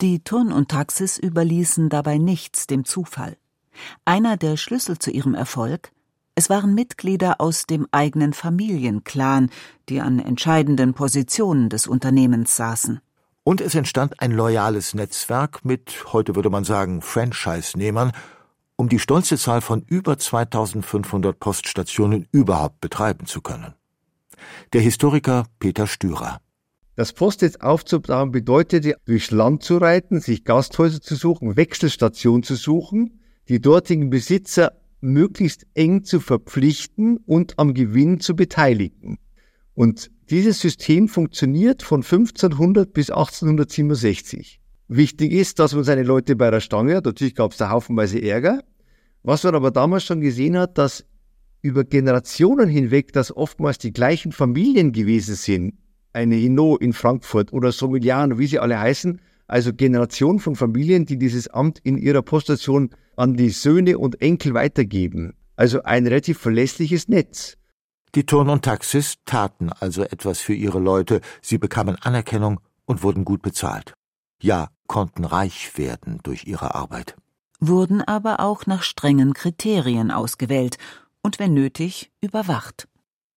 Die 0.00 0.20
Turn 0.20 0.52
und 0.52 0.68
Taxis 0.68 1.18
überließen 1.18 1.88
dabei 1.88 2.18
nichts 2.18 2.66
dem 2.66 2.84
Zufall. 2.84 3.36
Einer 4.04 4.36
der 4.36 4.56
Schlüssel 4.56 4.98
zu 4.98 5.10
ihrem 5.10 5.34
Erfolg 5.34 5.92
es 6.34 6.48
waren 6.48 6.74
Mitglieder 6.74 7.40
aus 7.40 7.66
dem 7.66 7.86
eigenen 7.90 8.32
Familienclan, 8.32 9.50
die 9.88 10.00
an 10.00 10.18
entscheidenden 10.18 10.94
Positionen 10.94 11.68
des 11.68 11.86
Unternehmens 11.86 12.56
saßen. 12.56 13.00
Und 13.44 13.60
es 13.60 13.74
entstand 13.74 14.20
ein 14.20 14.30
loyales 14.30 14.94
Netzwerk 14.94 15.64
mit, 15.64 16.12
heute 16.12 16.36
würde 16.36 16.50
man 16.50 16.62
sagen, 16.62 17.02
Franchise-Nehmern, 17.02 18.12
um 18.76 18.88
die 18.88 19.00
stolze 19.00 19.36
Zahl 19.36 19.60
von 19.60 19.82
über 19.82 20.16
2500 20.16 21.38
Poststationen 21.38 22.28
überhaupt 22.30 22.80
betreiben 22.80 23.26
zu 23.26 23.40
können. 23.40 23.74
Der 24.72 24.80
Historiker 24.80 25.46
Peter 25.58 25.86
Stürer. 25.88 26.40
Das 26.94 27.12
Postnetz 27.12 27.56
aufzubauen 27.56 28.30
bedeutete, 28.30 28.96
durchs 29.06 29.30
Land 29.30 29.64
zu 29.64 29.78
reiten, 29.78 30.20
sich 30.20 30.44
Gasthäuser 30.44 31.00
zu 31.00 31.16
suchen, 31.16 31.56
Wechselstationen 31.56 32.42
zu 32.42 32.54
suchen, 32.54 33.20
die 33.48 33.60
dortigen 33.60 34.10
Besitzer 34.10 34.72
möglichst 35.00 35.66
eng 35.74 36.04
zu 36.04 36.20
verpflichten 36.20 37.16
und 37.16 37.58
am 37.58 37.74
Gewinn 37.74 38.20
zu 38.20 38.36
beteiligen. 38.36 39.18
Und 39.74 40.10
dieses 40.32 40.60
System 40.60 41.08
funktioniert 41.08 41.82
von 41.82 42.00
1500 42.00 42.90
bis 42.94 43.10
1867. 43.10 44.60
Wichtig 44.88 45.30
ist, 45.30 45.58
dass 45.58 45.74
man 45.74 45.84
seine 45.84 46.04
Leute 46.04 46.36
bei 46.36 46.50
der 46.50 46.60
Stange 46.60 46.96
hat. 46.96 47.04
Natürlich 47.04 47.34
gab 47.34 47.52
es 47.52 47.58
da 47.58 47.68
haufenweise 47.68 48.20
Ärger. 48.22 48.62
Was 49.22 49.44
man 49.44 49.54
aber 49.54 49.70
damals 49.70 50.04
schon 50.04 50.22
gesehen 50.22 50.56
hat, 50.56 50.78
dass 50.78 51.04
über 51.60 51.84
Generationen 51.84 52.70
hinweg, 52.70 53.12
dass 53.12 53.36
oftmals 53.36 53.76
die 53.76 53.92
gleichen 53.92 54.32
Familien 54.32 54.92
gewesen 54.92 55.34
sind. 55.34 55.74
Eine 56.14 56.36
Hinault 56.36 56.80
in 56.80 56.94
Frankfurt 56.94 57.52
oder 57.52 57.70
Sommelian, 57.70 58.38
wie 58.38 58.46
sie 58.46 58.58
alle 58.58 58.80
heißen. 58.80 59.20
Also 59.48 59.74
Generationen 59.74 60.38
von 60.38 60.56
Familien, 60.56 61.04
die 61.04 61.18
dieses 61.18 61.48
Amt 61.48 61.78
in 61.84 61.98
ihrer 61.98 62.22
Poststation 62.22 62.88
an 63.16 63.34
die 63.34 63.50
Söhne 63.50 63.98
und 63.98 64.22
Enkel 64.22 64.54
weitergeben. 64.54 65.34
Also 65.56 65.82
ein 65.82 66.06
relativ 66.06 66.38
verlässliches 66.38 67.06
Netz. 67.08 67.58
Die 68.14 68.26
Turn- 68.26 68.50
und 68.50 68.62
Taxis 68.62 69.16
taten 69.24 69.70
also 69.80 70.02
etwas 70.02 70.38
für 70.38 70.52
ihre 70.52 70.78
Leute, 70.78 71.22
sie 71.40 71.56
bekamen 71.56 71.96
Anerkennung 71.96 72.60
und 72.84 73.02
wurden 73.02 73.24
gut 73.24 73.40
bezahlt. 73.40 73.94
Ja, 74.42 74.68
konnten 74.86 75.24
reich 75.24 75.78
werden 75.78 76.20
durch 76.22 76.44
ihre 76.44 76.74
Arbeit. 76.74 77.16
Wurden 77.58 78.02
aber 78.02 78.40
auch 78.40 78.66
nach 78.66 78.82
strengen 78.82 79.32
Kriterien 79.32 80.10
ausgewählt 80.10 80.76
und 81.22 81.38
wenn 81.38 81.54
nötig 81.54 82.10
überwacht. 82.20 82.86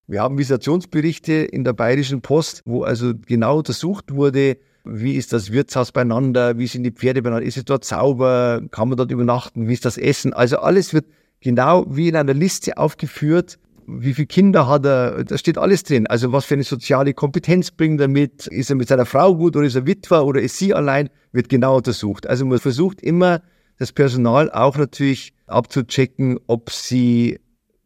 Wir 0.08 0.22
haben 0.22 0.38
Visitationsberichte 0.38 1.34
in 1.34 1.64
der 1.64 1.74
Bayerischen 1.74 2.22
Post, 2.22 2.62
wo 2.66 2.84
also 2.84 3.14
genau 3.16 3.60
untersucht 3.60 4.14
wurde, 4.14 4.58
wie 4.84 5.16
ist 5.16 5.32
das 5.32 5.52
Wirtshaus 5.52 5.92
beieinander? 5.92 6.58
Wie 6.60 6.68
sind 6.68 6.84
die 6.84 6.92
Pferde 6.92 7.22
beieinander? 7.22 7.48
Ist 7.48 7.58
es 7.58 7.66
dort 7.66 7.86
sauber? 7.86 8.62
Kann 8.72 8.90
man 8.90 8.98
dort 8.98 9.10
übernachten? 9.10 9.68
Wie 9.68 9.74
ist 9.74 9.86
das 9.86 9.98
Essen? 9.98 10.34
Also 10.34 10.60
alles 10.60 10.94
wird 10.94 11.06
genau 11.40 11.86
wie 11.90 12.10
in 12.10 12.16
einer 12.16 12.34
Liste 12.34 12.78
aufgeführt. 12.78 13.58
Wie 13.88 14.14
viele 14.14 14.28
Kinder 14.28 14.68
hat 14.68 14.86
er? 14.86 15.24
Da 15.24 15.38
steht 15.38 15.58
alles 15.58 15.84
drin. 15.84 16.08
Also 16.08 16.32
was 16.32 16.46
für 16.46 16.56
eine 16.56 16.64
soziale 16.64 17.14
Kompetenz 17.14 17.72
bringt 17.72 18.02
er 18.02 18.08
mit? 18.08 18.48
Ist 18.48 18.70
er 18.70 18.76
mit 18.76 18.88
seiner 18.88 19.06
Frau 19.06 19.36
gut 19.36 19.56
oder 19.56 19.68
ist 19.68 19.76
er 19.76 19.86
Witwer 19.86 20.26
oder 20.26 20.42
ist 20.42 20.58
sie 20.58 20.74
allein? 20.74 21.10
Wird 21.32 21.50
genau 21.50 21.78
untersucht. 21.78 22.28
Also 22.28 22.46
man 22.46 22.60
versucht 22.60 23.02
immer, 23.02 23.42
das 23.78 23.92
Personal 23.92 24.52
auch 24.52 24.78
natürlich 24.78 25.34
abzuchecken, 25.48 26.40
ob 26.48 26.72
sie 26.72 27.40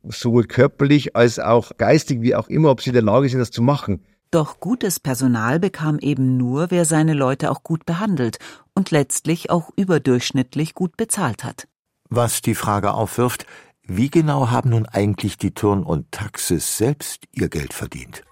sowohl 0.04 0.46
körperlich 0.46 1.16
als 1.16 1.40
auch 1.40 1.72
geistig, 1.78 2.22
wie 2.22 2.36
auch 2.36 2.48
immer, 2.48 2.70
ob 2.72 2.82
sie 2.82 2.92
in 2.92 2.94
der 2.94 3.04
Lage 3.04 3.28
sind, 3.28 3.40
das 3.40 3.52
zu 3.52 3.62
machen. 3.62 4.06
Doch 4.32 4.60
gutes 4.60 5.00
Personal 5.00 5.60
bekam 5.60 5.98
eben 6.00 6.38
nur, 6.38 6.70
wer 6.70 6.86
seine 6.86 7.14
Leute 7.14 7.50
auch 7.50 7.64
gut 7.64 7.86
behandelt 7.86 8.38
und 8.76 8.92
letztlich 8.92 9.50
auch 9.50 9.72
überdurchschnittlich 9.76 10.76
gut 10.76 10.98
bezahlt 10.98 11.44
hat. 11.44 11.68
Was 12.12 12.42
die 12.42 12.56
Frage 12.56 12.94
aufwirft, 12.94 13.46
wie 13.90 14.10
genau 14.10 14.50
haben 14.52 14.70
nun 14.70 14.86
eigentlich 14.86 15.38
die 15.38 15.52
Turn- 15.52 15.84
und 15.84 16.12
Taxis 16.12 16.78
selbst 16.78 17.26
ihr 17.34 17.50
Geld 17.50 17.74
verdient? 17.74 18.24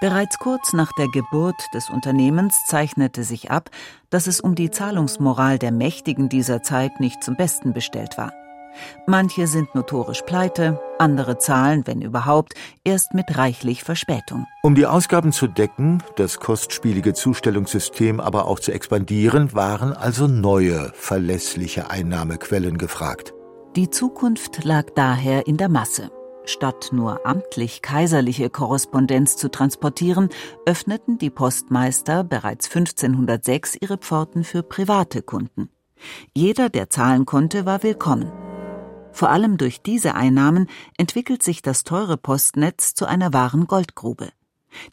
Bereits 0.00 0.38
kurz 0.38 0.72
nach 0.72 0.92
der 0.98 1.08
Geburt 1.08 1.60
des 1.74 1.90
Unternehmens 1.90 2.64
zeichnete 2.66 3.24
sich 3.24 3.50
ab, 3.50 3.70
dass 4.10 4.26
es 4.26 4.40
um 4.40 4.54
die 4.54 4.70
Zahlungsmoral 4.70 5.58
der 5.58 5.72
Mächtigen 5.72 6.28
dieser 6.28 6.62
Zeit 6.62 7.00
nicht 7.00 7.24
zum 7.24 7.36
Besten 7.36 7.72
bestellt 7.72 8.16
war. 8.16 8.32
Manche 9.06 9.46
sind 9.46 9.74
notorisch 9.74 10.22
pleite, 10.22 10.80
andere 10.98 11.38
zahlen, 11.38 11.86
wenn 11.86 12.02
überhaupt, 12.02 12.54
erst 12.84 13.14
mit 13.14 13.38
reichlich 13.38 13.84
Verspätung. 13.84 14.46
Um 14.62 14.74
die 14.74 14.86
Ausgaben 14.86 15.32
zu 15.32 15.46
decken, 15.46 16.02
das 16.16 16.40
kostspielige 16.40 17.14
Zustellungssystem 17.14 18.20
aber 18.20 18.46
auch 18.46 18.60
zu 18.60 18.72
expandieren, 18.72 19.54
waren 19.54 19.92
also 19.92 20.26
neue, 20.26 20.92
verlässliche 20.94 21.90
Einnahmequellen 21.90 22.78
gefragt. 22.78 23.34
Die 23.76 23.90
Zukunft 23.90 24.64
lag 24.64 24.86
daher 24.94 25.46
in 25.46 25.56
der 25.56 25.68
Masse. 25.68 26.10
Statt 26.44 26.88
nur 26.92 27.26
amtlich 27.26 27.82
kaiserliche 27.82 28.48
Korrespondenz 28.48 29.36
zu 29.36 29.50
transportieren, 29.50 30.30
öffneten 30.64 31.18
die 31.18 31.28
Postmeister 31.28 32.24
bereits 32.24 32.74
1506 32.74 33.76
ihre 33.80 33.98
Pforten 33.98 34.44
für 34.44 34.62
private 34.62 35.20
Kunden. 35.20 35.68
Jeder, 36.34 36.70
der 36.70 36.88
zahlen 36.88 37.26
konnte, 37.26 37.66
war 37.66 37.82
willkommen. 37.82 38.32
Vor 39.12 39.30
allem 39.30 39.56
durch 39.56 39.82
diese 39.82 40.14
Einnahmen 40.14 40.68
entwickelt 40.96 41.42
sich 41.42 41.62
das 41.62 41.84
teure 41.84 42.16
Postnetz 42.16 42.94
zu 42.94 43.06
einer 43.06 43.32
wahren 43.32 43.66
Goldgrube. 43.66 44.30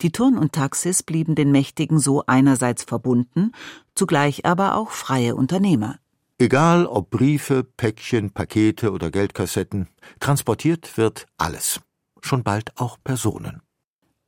Die 0.01 0.11
Turn 0.11 0.37
und 0.37 0.53
Taxis 0.53 1.03
blieben 1.03 1.35
den 1.35 1.51
Mächtigen 1.51 1.99
so 1.99 2.23
einerseits 2.25 2.83
verbunden, 2.83 3.51
zugleich 3.93 4.45
aber 4.45 4.75
auch 4.75 4.91
freie 4.91 5.35
Unternehmer. 5.35 5.99
Egal 6.37 6.85
ob 6.85 7.11
Briefe, 7.11 7.63
Päckchen, 7.63 8.31
Pakete 8.31 8.91
oder 8.91 9.09
Geldkassetten, 9.09 9.87
transportiert 10.19 10.97
wird 10.97 11.27
alles. 11.37 11.79
Schon 12.21 12.43
bald 12.43 12.77
auch 12.77 12.97
Personen. 13.03 13.61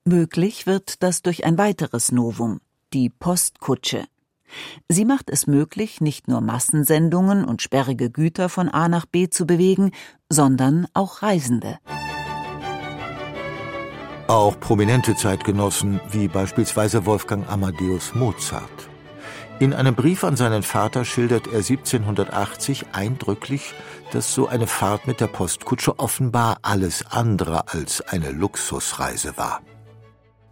Möglich 0.05 0.67
wird 0.67 1.03
das 1.03 1.21
durch 1.21 1.43
ein 1.43 1.57
weiteres 1.57 2.13
Novum, 2.13 2.61
die 2.93 3.09
Postkutsche. 3.09 4.05
Sie 4.89 5.05
macht 5.05 5.29
es 5.29 5.47
möglich, 5.47 6.01
nicht 6.01 6.27
nur 6.27 6.41
Massensendungen 6.41 7.45
und 7.45 7.61
sperrige 7.61 8.09
Güter 8.09 8.49
von 8.49 8.69
A 8.69 8.87
nach 8.87 9.05
B 9.05 9.29
zu 9.29 9.45
bewegen, 9.45 9.91
sondern 10.29 10.87
auch 10.93 11.21
Reisende. 11.21 11.79
Auch 14.27 14.59
prominente 14.59 15.15
Zeitgenossen 15.15 16.01
wie 16.11 16.27
beispielsweise 16.27 17.05
Wolfgang 17.05 17.49
Amadeus 17.49 18.13
Mozart. 18.13 18.89
In 19.59 19.73
einem 19.73 19.95
Brief 19.95 20.23
an 20.23 20.35
seinen 20.35 20.61
Vater 20.61 21.03
schildert 21.03 21.47
er 21.47 21.59
1780 21.59 22.87
eindrücklich, 22.91 23.73
dass 24.11 24.33
so 24.33 24.47
eine 24.47 24.67
Fahrt 24.67 25.07
mit 25.07 25.19
der 25.19 25.27
Postkutsche 25.27 25.97
offenbar 25.97 26.59
alles 26.61 27.05
andere 27.09 27.67
als 27.69 28.01
eine 28.01 28.31
Luxusreise 28.31 29.35
war. 29.37 29.61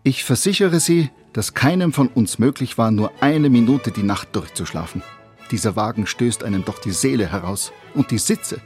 Ich 0.07 0.23
versichere 0.23 0.79
Sie, 0.79 1.09
dass 1.33 1.55
keinem 1.55 1.91
von 1.91 2.09
uns 2.09 2.37
möglich 2.37 2.77
war, 2.77 2.91
nur 2.91 3.11
eine 3.21 3.49
Minute 3.49 3.89
die 3.89 4.03
Nacht 4.03 4.35
durchzuschlafen. 4.35 5.01
Dieser 5.49 5.75
Wagen 5.75 6.05
stößt 6.05 6.43
einem 6.43 6.63
doch 6.63 6.77
die 6.77 6.91
Seele 6.91 7.31
heraus. 7.31 7.71
Und 7.95 8.11
die 8.11 8.19
Sitze, 8.19 8.61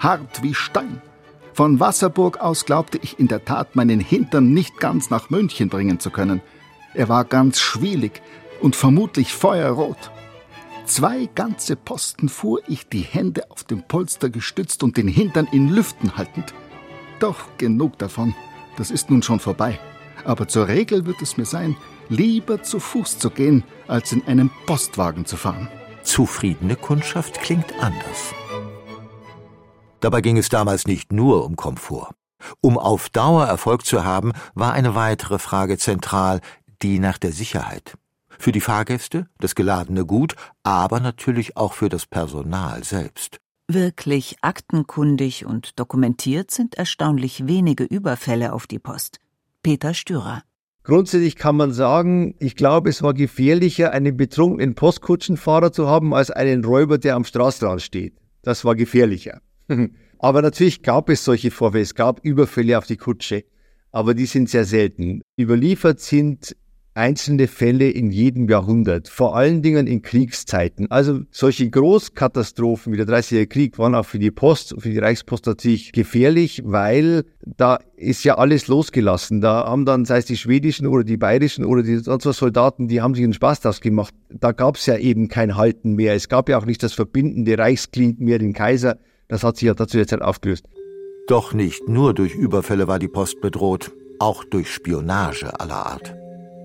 hart 0.00 0.42
wie 0.42 0.52
Stein. 0.52 1.00
Von 1.54 1.78
Wasserburg 1.78 2.40
aus 2.40 2.64
glaubte 2.64 2.98
ich 3.00 3.20
in 3.20 3.28
der 3.28 3.44
Tat, 3.44 3.76
meinen 3.76 4.00
Hintern 4.00 4.52
nicht 4.52 4.78
ganz 4.78 5.10
nach 5.10 5.30
München 5.30 5.68
bringen 5.68 6.00
zu 6.00 6.10
können. 6.10 6.40
Er 6.92 7.08
war 7.08 7.24
ganz 7.24 7.60
schwielig 7.60 8.20
und 8.60 8.74
vermutlich 8.74 9.32
feuerrot. 9.32 10.10
Zwei 10.86 11.28
ganze 11.36 11.76
Posten 11.76 12.28
fuhr 12.28 12.62
ich 12.66 12.88
die 12.88 13.02
Hände 13.02 13.48
auf 13.52 13.62
dem 13.62 13.84
Polster 13.86 14.28
gestützt 14.28 14.82
und 14.82 14.96
den 14.96 15.06
Hintern 15.06 15.46
in 15.52 15.68
Lüften 15.68 16.16
haltend. 16.16 16.52
Doch 17.20 17.44
genug 17.58 17.96
davon, 17.98 18.34
das 18.76 18.90
ist 18.90 19.08
nun 19.08 19.22
schon 19.22 19.38
vorbei. 19.38 19.78
Aber 20.24 20.48
zur 20.48 20.68
Regel 20.68 21.06
wird 21.06 21.22
es 21.22 21.36
mir 21.36 21.46
sein, 21.46 21.76
lieber 22.08 22.62
zu 22.62 22.80
Fuß 22.80 23.18
zu 23.18 23.30
gehen, 23.30 23.64
als 23.88 24.12
in 24.12 24.24
einem 24.26 24.50
Postwagen 24.66 25.26
zu 25.26 25.36
fahren. 25.36 25.68
Zufriedene 26.02 26.76
Kundschaft 26.76 27.40
klingt 27.40 27.72
anders. 27.80 28.34
Dabei 30.00 30.20
ging 30.20 30.38
es 30.38 30.48
damals 30.48 30.86
nicht 30.86 31.12
nur 31.12 31.44
um 31.44 31.56
Komfort. 31.56 32.14
Um 32.60 32.78
auf 32.78 33.10
Dauer 33.10 33.46
Erfolg 33.46 33.84
zu 33.84 34.04
haben, 34.04 34.32
war 34.54 34.72
eine 34.72 34.94
weitere 34.94 35.38
Frage 35.38 35.76
zentral, 35.76 36.40
die 36.82 36.98
nach 36.98 37.18
der 37.18 37.32
Sicherheit. 37.32 37.96
Für 38.38 38.52
die 38.52 38.62
Fahrgäste, 38.62 39.26
das 39.38 39.54
geladene 39.54 40.06
Gut, 40.06 40.34
aber 40.62 41.00
natürlich 41.00 41.58
auch 41.58 41.74
für 41.74 41.90
das 41.90 42.06
Personal 42.06 42.84
selbst. 42.84 43.38
Wirklich 43.68 44.38
aktenkundig 44.40 45.44
und 45.44 45.78
dokumentiert 45.78 46.50
sind 46.50 46.74
erstaunlich 46.74 47.46
wenige 47.46 47.84
Überfälle 47.84 48.52
auf 48.52 48.66
die 48.66 48.78
Post. 48.78 49.20
Peter 49.62 49.94
Stürer. 49.94 50.42
Grundsätzlich 50.82 51.36
kann 51.36 51.56
man 51.56 51.72
sagen, 51.72 52.34
ich 52.38 52.56
glaube, 52.56 52.88
es 52.88 53.02
war 53.02 53.12
gefährlicher, 53.12 53.92
einen 53.92 54.16
betrunkenen 54.16 54.74
Postkutschenfahrer 54.74 55.72
zu 55.72 55.86
haben, 55.86 56.14
als 56.14 56.30
einen 56.30 56.64
Räuber, 56.64 56.98
der 56.98 57.16
am 57.16 57.24
Straßenrand 57.24 57.82
steht. 57.82 58.14
Das 58.42 58.64
war 58.64 58.74
gefährlicher. 58.74 59.42
Aber 60.18 60.42
natürlich 60.42 60.82
gab 60.82 61.08
es 61.10 61.24
solche 61.24 61.50
Vorfälle. 61.50 61.82
Es 61.82 61.94
gab 61.94 62.24
Überfälle 62.24 62.76
auf 62.76 62.86
die 62.86 62.96
Kutsche, 62.96 63.44
aber 63.90 64.12
die 64.12 64.26
sind 64.26 64.50
sehr 64.50 64.66
selten. 64.66 65.22
Überliefert 65.38 65.98
sind 65.98 66.56
einzelne 66.94 67.46
Fälle 67.46 67.88
in 67.88 68.10
jedem 68.10 68.48
Jahrhundert, 68.48 69.08
vor 69.08 69.36
allen 69.36 69.62
Dingen 69.62 69.86
in 69.86 70.02
Kriegszeiten. 70.02 70.90
Also 70.90 71.20
solche 71.30 71.70
Großkatastrophen 71.70 72.92
wie 72.92 72.96
der 72.96 73.06
Dreißigjährige 73.06 73.48
Krieg 73.48 73.78
waren 73.78 73.94
auch 73.94 74.04
für 74.04 74.18
die 74.18 74.30
Post, 74.30 74.74
für 74.78 74.90
die 74.90 74.98
Reichspost 74.98 75.46
natürlich 75.46 75.92
gefährlich, 75.92 76.62
weil 76.64 77.24
da 77.44 77.78
ist 77.96 78.24
ja 78.24 78.38
alles 78.38 78.66
losgelassen. 78.68 79.40
Da 79.40 79.66
haben 79.66 79.84
dann, 79.84 80.04
sei 80.04 80.18
es 80.18 80.24
die 80.24 80.36
schwedischen 80.36 80.86
oder 80.86 81.04
die 81.04 81.16
bayerischen 81.16 81.64
oder 81.64 81.82
die 81.82 81.98
sonst 81.98 82.26
was 82.26 82.38
Soldaten, 82.38 82.88
die 82.88 83.00
haben 83.00 83.14
sich 83.14 83.24
einen 83.24 83.34
Spaß 83.34 83.60
daraus 83.60 83.80
gemacht. 83.80 84.14
Da 84.28 84.52
gab 84.52 84.76
es 84.76 84.86
ja 84.86 84.96
eben 84.96 85.28
kein 85.28 85.56
Halten 85.56 85.94
mehr. 85.94 86.14
Es 86.14 86.28
gab 86.28 86.48
ja 86.48 86.58
auch 86.58 86.66
nicht 86.66 86.82
das 86.82 86.92
verbindende 86.92 87.56
Reichsglied 87.56 88.20
mehr, 88.20 88.38
den 88.38 88.52
Kaiser. 88.52 88.98
Das 89.28 89.44
hat 89.44 89.56
sich 89.56 89.66
ja 89.66 89.74
dazu 89.74 89.96
jetzt 89.96 90.12
halt 90.12 90.22
aufgelöst. 90.22 90.66
Doch 91.28 91.54
nicht 91.54 91.88
nur 91.88 92.14
durch 92.14 92.34
Überfälle 92.34 92.88
war 92.88 92.98
die 92.98 93.06
Post 93.06 93.40
bedroht, 93.40 93.92
auch 94.18 94.42
durch 94.44 94.72
Spionage 94.72 95.60
aller 95.60 95.86
Art. 95.86 96.19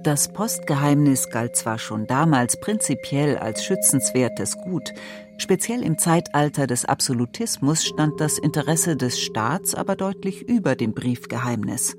Das 0.06 0.28
Postgeheimnis 0.28 1.32
galt 1.32 1.56
zwar 1.56 1.80
schon 1.80 2.06
damals 2.06 2.60
prinzipiell 2.60 3.40
als 3.40 3.66
schützenswertes 3.66 4.56
Gut, 4.56 4.94
speziell 5.40 5.82
im 5.82 5.98
Zeitalter 5.98 6.68
des 6.68 6.86
Absolutismus 6.86 7.84
stand 7.84 8.22
das 8.22 8.38
Interesse 8.38 8.98
des 8.98 9.20
Staats 9.20 9.74
aber 9.74 9.96
deutlich 9.96 10.44
über 10.44 10.76
dem 10.76 10.94
Briefgeheimnis. 10.94 11.98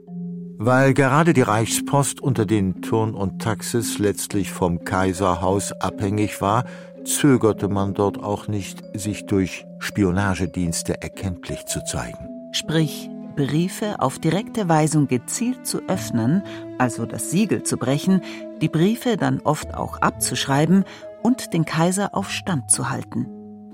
Weil 0.56 0.94
gerade 0.94 1.32
die 1.32 1.42
Reichspost 1.42 2.20
unter 2.20 2.46
den 2.46 2.80
Turn 2.80 3.12
und 3.12 3.42
Taxis 3.42 3.98
letztlich 3.98 4.52
vom 4.52 4.84
Kaiserhaus 4.84 5.72
abhängig 5.72 6.40
war, 6.40 6.64
zögerte 7.04 7.66
man 7.66 7.92
dort 7.92 8.22
auch 8.22 8.46
nicht, 8.46 8.84
sich 8.94 9.26
durch 9.26 9.66
Spionagedienste 9.80 11.02
erkenntlich 11.02 11.66
zu 11.66 11.82
zeigen. 11.82 12.28
Sprich, 12.52 13.10
Briefe 13.36 14.00
auf 14.00 14.18
direkte 14.18 14.68
Weisung 14.68 15.06
gezielt 15.06 15.66
zu 15.66 15.82
öffnen, 15.88 16.42
also 16.78 17.06
das 17.06 17.30
Siegel 17.30 17.62
zu 17.62 17.76
brechen, 17.76 18.22
die 18.62 18.68
Briefe 18.68 19.16
dann 19.16 19.40
oft 19.42 19.74
auch 19.74 20.00
abzuschreiben 20.00 20.84
und 21.22 21.52
den 21.52 21.64
Kaiser 21.66 22.14
auf 22.14 22.30
Stand 22.30 22.70
zu 22.70 22.88
halten. 22.88 23.26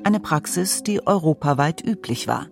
Eine 0.05 0.21
Praxis, 0.21 0.83
die 0.83 1.07
europaweit 1.07 1.83
üblich 1.83 2.27
war. 2.27 2.49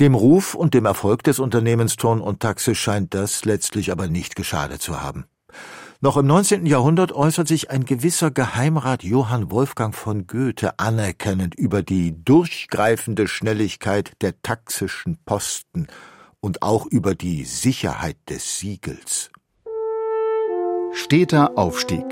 Dem 0.00 0.14
Ruf 0.14 0.54
und 0.54 0.74
dem 0.74 0.84
Erfolg 0.84 1.22
des 1.22 1.38
Unternehmens 1.38 1.96
Turn 1.96 2.20
und 2.20 2.40
Taxe 2.40 2.74
scheint 2.74 3.14
das 3.14 3.44
letztlich 3.44 3.90
aber 3.90 4.08
nicht 4.08 4.36
geschadet 4.36 4.82
zu 4.82 5.02
haben. 5.02 5.24
Noch 6.04 6.18
im 6.18 6.26
19. 6.26 6.66
Jahrhundert 6.66 7.12
äußert 7.12 7.48
sich 7.48 7.70
ein 7.70 7.86
gewisser 7.86 8.30
Geheimrat 8.30 9.02
Johann 9.04 9.50
Wolfgang 9.50 9.94
von 9.94 10.26
Goethe 10.26 10.78
anerkennend 10.78 11.54
über 11.54 11.82
die 11.82 12.22
durchgreifende 12.22 13.26
Schnelligkeit 13.26 14.12
der 14.20 14.42
taxischen 14.42 15.16
Posten 15.24 15.86
und 16.40 16.60
auch 16.60 16.84
über 16.84 17.14
die 17.14 17.44
Sicherheit 17.44 18.18
des 18.28 18.58
Siegels. 18.58 19.30
Steter 20.92 21.56
Aufstieg 21.56 22.04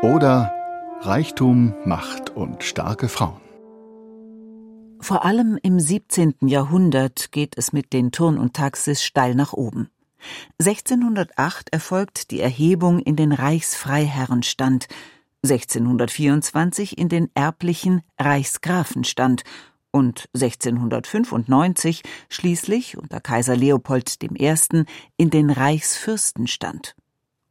oder 0.00 0.54
Reichtum, 1.02 1.74
Macht 1.84 2.30
und 2.30 2.64
starke 2.64 3.10
Frauen. 3.10 3.42
Vor 5.02 5.26
allem 5.26 5.58
im 5.62 5.78
17. 5.78 6.36
Jahrhundert 6.40 7.32
geht 7.32 7.58
es 7.58 7.74
mit 7.74 7.92
den 7.92 8.12
Turn 8.12 8.38
und 8.38 8.54
Taxis 8.54 9.04
steil 9.04 9.34
nach 9.34 9.52
oben. 9.52 9.90
1608 10.60 11.72
erfolgt 11.72 12.30
die 12.30 12.40
Erhebung 12.40 13.00
in 13.00 13.16
den 13.16 13.32
Reichsfreiherrenstand, 13.32 14.88
1624 15.42 16.98
in 16.98 17.08
den 17.08 17.30
erblichen 17.34 18.02
Reichsgrafenstand 18.18 19.44
und 19.90 20.28
1695 20.34 22.02
schließlich 22.28 22.98
unter 22.98 23.20
Kaiser 23.20 23.56
Leopold 23.56 24.22
I. 24.22 24.84
in 25.16 25.30
den 25.30 25.50
Reichsfürstenstand. 25.50 26.94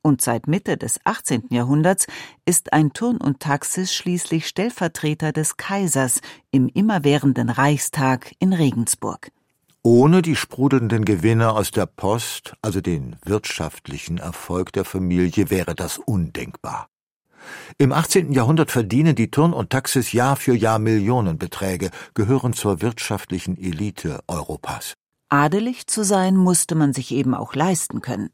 Und 0.03 0.21
seit 0.21 0.47
Mitte 0.47 0.77
des 0.77 0.99
18. 1.03 1.47
Jahrhunderts 1.49 2.05
ist 2.45 2.73
ein 2.73 2.93
Turn 2.93 3.17
und 3.17 3.39
Taxis 3.39 3.91
schließlich 3.91 4.47
Stellvertreter 4.47 5.31
des 5.31 5.57
Kaisers 5.57 6.21
im 6.51 6.67
immerwährenden 6.67 7.49
Reichstag 7.49 8.35
in 8.37 8.53
Regensburg. 8.53 9.31
Ohne 9.85 10.23
die 10.23 10.35
sprudelnden 10.35 11.05
Gewinne 11.05 11.51
aus 11.51 11.69
der 11.69 11.85
Post, 11.85 12.55
also 12.63 12.81
den 12.81 13.17
wirtschaftlichen 13.23 14.17
Erfolg 14.17 14.73
der 14.73 14.83
Familie, 14.83 15.51
wäre 15.51 15.75
das 15.75 15.99
undenkbar. 15.99 16.89
Im 17.77 17.91
18. 17.91 18.33
Jahrhundert 18.33 18.71
verdienen 18.71 19.13
die 19.13 19.29
Turn 19.29 19.53
und 19.53 19.69
Taxis 19.69 20.11
Jahr 20.11 20.37
für 20.37 20.55
Jahr 20.55 20.79
Millionenbeträge, 20.79 21.91
gehören 22.15 22.53
zur 22.53 22.81
wirtschaftlichen 22.81 23.59
Elite 23.59 24.23
Europas. 24.25 24.95
Adelig 25.29 25.85
zu 25.85 26.03
sein 26.03 26.35
musste 26.35 26.73
man 26.73 26.91
sich 26.91 27.11
eben 27.11 27.35
auch 27.35 27.53
leisten 27.53 28.01
können. 28.01 28.31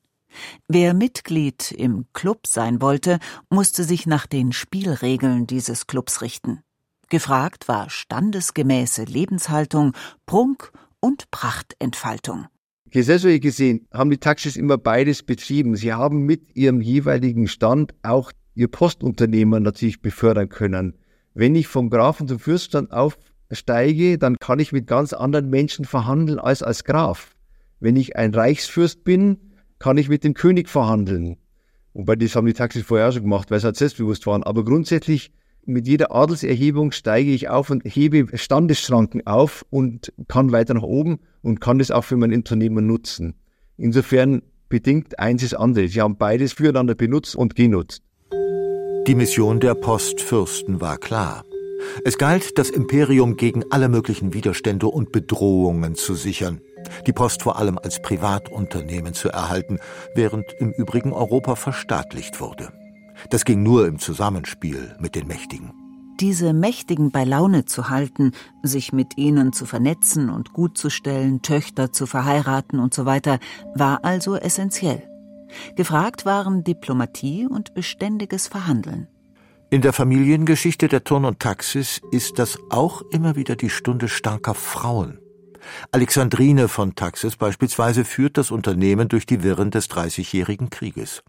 Wer 0.70 0.94
Mitglied 0.94 1.74
im 1.74 2.06
Club 2.14 2.48
sein 2.48 2.82
wollte, 2.82 3.20
musste 3.50 3.84
sich 3.84 4.08
nach 4.08 4.26
den 4.26 4.54
Spielregeln 4.54 5.48
dieses 5.48 5.86
Clubs 5.86 6.22
richten. 6.22 6.62
Gefragt 7.10 7.68
war 7.68 7.90
standesgemäße 7.90 9.04
Lebenshaltung, 9.04 9.92
Prunk 10.26 10.72
und 11.02 11.30
Prachtentfaltung. 11.32 12.46
Gesellschaftlich 12.90 13.42
gesehen 13.42 13.88
haben 13.94 14.10
die 14.10 14.18
Taxis 14.18 14.56
immer 14.56 14.78
beides 14.78 15.24
betrieben. 15.24 15.76
Sie 15.76 15.94
haben 15.94 16.26
mit 16.26 16.56
ihrem 16.56 16.82
jeweiligen 16.82 17.48
Stand 17.48 17.94
auch 18.04 18.32
ihr 18.54 18.68
Postunternehmer 18.68 19.60
natürlich 19.60 20.02
befördern 20.02 20.50
können. 20.50 20.98
Wenn 21.34 21.56
ich 21.56 21.68
vom 21.68 21.90
Grafen 21.90 22.28
zum 22.28 22.40
Fürststand 22.40 22.92
aufsteige, 22.92 24.18
dann 24.18 24.38
kann 24.38 24.60
ich 24.60 24.72
mit 24.72 24.88
ganz 24.88 25.14
anderen 25.14 25.50
Menschen 25.50 25.86
verhandeln 25.86 26.40
als 26.40 26.64
als 26.64 26.84
Graf. 26.84 27.36
Wenn 27.80 27.96
ich 27.96 28.16
ein 28.18 28.34
Reichsfürst 28.34 29.04
bin, 29.04 29.38
kann 29.80 29.98
ich 29.98 30.10
mit 30.10 30.24
dem 30.24 30.34
König 30.34 30.70
verhandeln. 30.70 31.38
Wobei 31.94 32.16
das 32.16 32.36
haben 32.36 32.46
die 32.46 32.54
Taxis 32.54 32.84
vorher 32.84 33.12
schon 33.12 33.24
gemacht, 33.24 33.52
weil 33.52 33.60
sie 33.60 33.66
halt 33.66 33.78
selbstbewusst 33.78 34.28
waren. 34.28 34.44
Aber 34.44 34.64
grundsätzlich 34.64 35.32
mit 35.66 35.88
jeder 35.88 36.12
Adelserhebung 36.14 36.92
steige 36.92 37.32
ich 37.32 37.50
auf 37.50 37.70
und 37.70 37.84
hebe 37.86 38.38
Standesschranken 38.38 39.26
auf 39.28 39.66
und 39.70 40.14
kann 40.28 40.52
weiter 40.52 40.74
nach 40.74 40.84
oben 40.84 41.20
und 41.42 41.62
kann 41.62 41.80
das 41.80 41.92
auch 41.92 42.04
für 42.04 42.18
mein 42.18 42.34
Unternehmen 42.34 42.88
nutzen. 42.88 43.36
Insofern 43.78 44.42
bedingt 44.70 45.20
eins 45.20 45.42
das 45.44 45.54
andere. 45.54 45.88
Sie 45.88 46.02
haben 46.02 46.18
beides 46.18 46.54
füreinander 46.54 46.96
benutzt 46.96 47.36
und 47.36 47.56
genutzt. 47.56 48.04
Die 49.08 49.16
Mission 49.16 49.60
der 49.60 49.76
Postfürsten 49.76 50.82
war 50.82 50.98
klar. 50.98 51.44
Es 52.06 52.18
galt, 52.18 52.58
das 52.58 52.70
Imperium 52.70 53.36
gegen 53.36 53.64
alle 53.72 53.90
möglichen 53.90 54.34
Widerstände 54.34 54.88
und 54.88 55.12
Bedrohungen 55.12 55.96
zu 55.96 56.14
sichern, 56.14 56.62
die 57.08 57.14
Post 57.14 57.42
vor 57.42 57.58
allem 57.58 57.80
als 57.80 58.02
Privatunternehmen 58.02 59.14
zu 59.14 59.30
erhalten, 59.30 59.80
während 60.16 60.54
im 60.60 60.72
übrigen 60.72 61.12
Europa 61.12 61.56
verstaatlicht 61.56 62.40
wurde. 62.40 62.72
Das 63.30 63.46
ging 63.46 63.64
nur 63.64 63.88
im 63.88 64.00
Zusammenspiel 64.00 64.96
mit 65.00 65.16
den 65.16 65.28
Mächtigen. 65.28 65.74
Diese 66.20 66.54
Mächtigen 66.54 67.10
bei 67.12 67.24
Laune 67.24 67.66
zu 67.66 67.90
halten, 67.90 68.32
sich 68.62 68.94
mit 68.94 69.18
ihnen 69.18 69.54
zu 69.54 69.66
vernetzen 69.66 70.30
und 70.30 70.54
gutzustellen, 70.54 71.42
Töchter 71.42 71.92
zu 71.92 72.06
verheiraten 72.06 72.80
und 72.80 72.94
so 72.94 73.06
weiter, 73.06 73.40
war 73.74 74.04
also 74.04 74.36
essentiell. 74.36 75.04
Gefragt 75.76 76.26
waren 76.26 76.64
Diplomatie 76.64 77.48
und 77.48 77.74
beständiges 77.74 78.48
Verhandeln. 78.48 79.08
In 79.70 79.82
der 79.82 79.94
Familiengeschichte 79.94 80.88
der 80.88 81.04
Turn 81.04 81.26
und 81.26 81.40
Taxis 81.40 82.02
ist 82.12 82.40
das 82.40 82.60
auch 82.70 83.02
immer 83.12 83.36
wieder 83.36 83.56
die 83.56 83.70
Stunde 83.70 84.10
starker 84.10 84.54
Frauen. 84.54 85.18
Alexandrine 85.92 86.68
von 86.68 86.96
Taxis 86.96 87.36
beispielsweise 87.36 88.04
führt 88.04 88.38
das 88.38 88.52
Unternehmen 88.52 89.08
durch 89.08 89.26
die 89.26 89.44
Wirren 89.44 89.72
des 89.72 89.88
Dreißigjährigen 89.88 90.70
Krieges. 90.70 91.24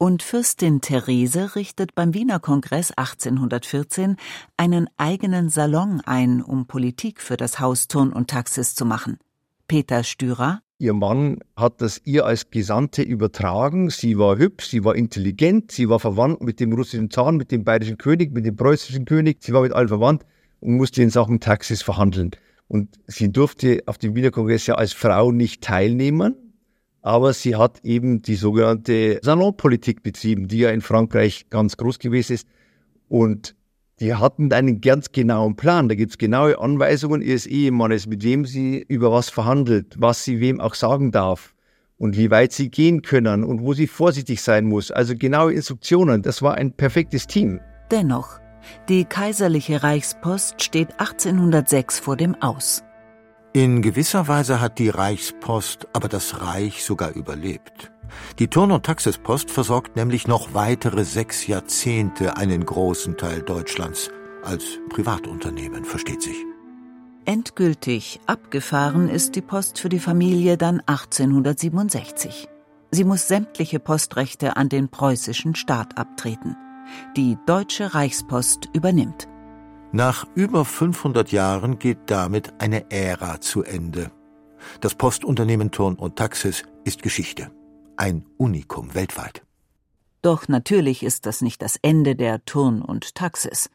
Und 0.00 0.22
Fürstin 0.22 0.80
Therese 0.80 1.56
richtet 1.56 1.96
beim 1.96 2.14
Wiener 2.14 2.38
Kongress 2.38 2.92
1814 2.92 4.14
einen 4.56 4.88
eigenen 4.96 5.48
Salon 5.48 6.00
ein, 6.06 6.40
um 6.40 6.68
Politik 6.68 7.20
für 7.20 7.36
das 7.36 7.58
Haus 7.58 7.88
Turn 7.88 8.12
und 8.12 8.30
Taxis 8.30 8.76
zu 8.76 8.84
machen. 8.84 9.18
Peter 9.66 10.04
Stürer. 10.04 10.60
Ihr 10.78 10.94
Mann 10.94 11.40
hat 11.56 11.80
das 11.80 12.00
ihr 12.04 12.24
als 12.26 12.48
Gesandte 12.52 13.02
übertragen. 13.02 13.90
Sie 13.90 14.16
war 14.16 14.38
hübsch, 14.38 14.68
sie 14.68 14.84
war 14.84 14.94
intelligent, 14.94 15.72
sie 15.72 15.88
war 15.88 15.98
verwandt 15.98 16.42
mit 16.42 16.60
dem 16.60 16.72
russischen 16.74 17.10
Zahn, 17.10 17.36
mit 17.36 17.50
dem 17.50 17.64
bayerischen 17.64 17.98
König, 17.98 18.32
mit 18.32 18.46
dem 18.46 18.54
preußischen 18.54 19.04
König, 19.04 19.38
sie 19.40 19.52
war 19.52 19.62
mit 19.62 19.72
allen 19.72 19.88
verwandt. 19.88 20.24
und 20.60 20.76
musste 20.76 21.02
in 21.02 21.10
Sachen 21.10 21.40
Taxis 21.40 21.82
verhandeln. 21.82 22.30
Und 22.68 23.00
sie 23.08 23.32
durfte 23.32 23.82
auf 23.86 23.98
dem 23.98 24.14
Wiener 24.14 24.30
Kongress 24.30 24.68
ja 24.68 24.76
als 24.76 24.92
Frau 24.92 25.32
nicht 25.32 25.60
teilnehmen, 25.60 26.47
aber 27.02 27.32
sie 27.32 27.56
hat 27.56 27.80
eben 27.84 28.22
die 28.22 28.34
sogenannte 28.34 29.20
Salonpolitik 29.22 30.02
betrieben, 30.02 30.48
die 30.48 30.58
ja 30.58 30.70
in 30.70 30.80
Frankreich 30.80 31.46
ganz 31.50 31.76
groß 31.76 31.98
gewesen 31.98 32.34
ist. 32.34 32.48
Und 33.08 33.54
die 34.00 34.14
hatten 34.14 34.52
einen 34.52 34.80
ganz 34.80 35.10
genauen 35.12 35.56
Plan. 35.56 35.88
Da 35.88 35.94
gibt 35.94 36.12
es 36.12 36.18
genaue 36.18 36.58
Anweisungen 36.58 37.20
ihres 37.22 37.46
Ehemannes, 37.46 38.06
mit 38.06 38.22
wem 38.22 38.44
sie 38.44 38.84
über 38.88 39.12
was 39.12 39.30
verhandelt, 39.30 39.96
was 39.98 40.24
sie 40.24 40.40
wem 40.40 40.60
auch 40.60 40.74
sagen 40.74 41.10
darf 41.10 41.54
und 41.96 42.16
wie 42.16 42.30
weit 42.30 42.52
sie 42.52 42.70
gehen 42.70 43.02
können 43.02 43.42
und 43.44 43.62
wo 43.62 43.74
sie 43.74 43.86
vorsichtig 43.86 44.42
sein 44.42 44.66
muss. 44.66 44.90
Also 44.90 45.14
genaue 45.16 45.52
Instruktionen. 45.52 46.22
Das 46.22 46.42
war 46.42 46.54
ein 46.54 46.72
perfektes 46.72 47.26
Team. 47.26 47.60
Dennoch, 47.90 48.38
die 48.88 49.04
kaiserliche 49.04 49.82
Reichspost 49.82 50.62
steht 50.62 51.00
1806 51.00 51.98
vor 51.98 52.16
dem 52.16 52.34
Aus. 52.36 52.82
In 53.54 53.80
gewisser 53.80 54.28
Weise 54.28 54.60
hat 54.60 54.78
die 54.78 54.90
Reichspost 54.90 55.88
aber 55.94 56.08
das 56.08 56.42
Reich 56.42 56.84
sogar 56.84 57.12
überlebt. 57.12 57.90
Die 58.38 58.48
Turn- 58.48 58.72
und 58.72 58.84
Taxispost 58.84 59.50
versorgt 59.50 59.96
nämlich 59.96 60.28
noch 60.28 60.54
weitere 60.54 61.04
sechs 61.04 61.46
Jahrzehnte 61.46 62.36
einen 62.36 62.64
großen 62.64 63.16
Teil 63.16 63.42
Deutschlands. 63.42 64.10
Als 64.44 64.64
Privatunternehmen, 64.90 65.84
versteht 65.84 66.22
sich. 66.22 66.36
Endgültig 67.24 68.20
abgefahren 68.26 69.08
ist 69.08 69.34
die 69.34 69.42
Post 69.42 69.78
für 69.78 69.88
die 69.88 69.98
Familie 69.98 70.56
dann 70.56 70.80
1867. 70.86 72.48
Sie 72.90 73.04
muss 73.04 73.28
sämtliche 73.28 73.80
Postrechte 73.80 74.56
an 74.56 74.68
den 74.68 74.88
preußischen 74.88 75.54
Staat 75.54 75.98
abtreten. 75.98 76.56
Die 77.16 77.36
Deutsche 77.46 77.94
Reichspost 77.94 78.68
übernimmt. 78.72 79.28
Nach 79.92 80.26
über 80.34 80.64
500 80.64 81.32
Jahren 81.32 81.78
geht 81.78 81.98
damit 82.06 82.52
eine 82.60 82.90
Ära 82.90 83.40
zu 83.40 83.62
Ende. 83.62 84.10
Das 84.80 84.94
Postunternehmen 84.94 85.70
Turn 85.70 85.94
und 85.94 86.16
Taxis 86.16 86.64
ist 86.84 87.02
Geschichte. 87.02 87.50
Ein 87.96 88.24
Unikum 88.36 88.94
weltweit. 88.94 89.42
Doch 90.20 90.48
natürlich 90.48 91.02
ist 91.02 91.26
das 91.26 91.42
nicht 91.42 91.62
das 91.62 91.78
Ende 91.80 92.16
der 92.16 92.44
Turn 92.44 92.82
und 92.82 93.14
Taxis. 93.14 93.70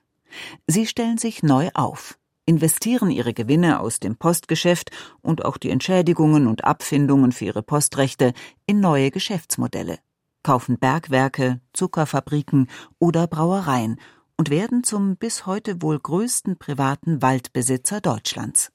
Sie 0.68 0.86
stellen 0.86 1.18
sich 1.18 1.42
neu 1.42 1.70
auf 1.74 2.18
investieren 2.46 3.10
ihre 3.10 3.34
Gewinne 3.34 3.80
aus 3.80 4.00
dem 4.00 4.16
Postgeschäft 4.18 4.92
und 5.22 5.46
auch 5.46 5.58
die 5.58 5.70
Entschädigungen 5.70 6.48
und 6.48 6.66
Abfindungen 6.66 7.32
für 7.32 7.46
ihre 7.46 7.64
Postrechte 7.64 8.34
in 8.66 8.80
neue 8.80 9.12
Geschäftsmodelle, 9.12 10.00
kaufen 10.44 10.78
Bergwerke, 10.78 11.62
Zuckerfabriken 11.74 12.70
oder 13.00 13.28
Brauereien 13.28 14.00
und 14.38 14.50
werden 14.50 14.84
zum 14.84 15.18
bis 15.18 15.46
heute 15.46 15.82
wohl 15.82 16.00
größten 16.00 16.58
privaten 16.58 17.22
Waldbesitzer 17.22 18.02
Deutschlands. 18.02 18.72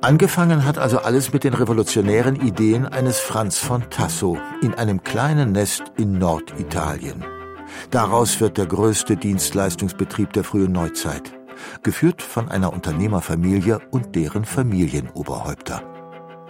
Angefangen 0.00 0.64
hat 0.64 0.78
also 0.78 0.98
alles 0.98 1.32
mit 1.32 1.44
den 1.44 1.54
revolutionären 1.54 2.36
Ideen 2.36 2.86
eines 2.86 3.18
Franz 3.18 3.58
von 3.58 3.90
Tasso 3.90 4.38
in 4.62 4.74
einem 4.74 5.02
kleinen 5.02 5.52
Nest 5.52 5.82
in 5.96 6.18
Norditalien. 6.18 7.24
Daraus 7.90 8.40
wird 8.40 8.58
der 8.58 8.66
größte 8.66 9.16
Dienstleistungsbetrieb 9.16 10.32
der 10.32 10.44
frühen 10.44 10.72
Neuzeit 10.72 11.38
geführt 11.82 12.22
von 12.22 12.48
einer 12.48 12.72
Unternehmerfamilie 12.72 13.80
und 13.90 14.14
deren 14.14 14.44
Familienoberhäupter. 14.44 15.97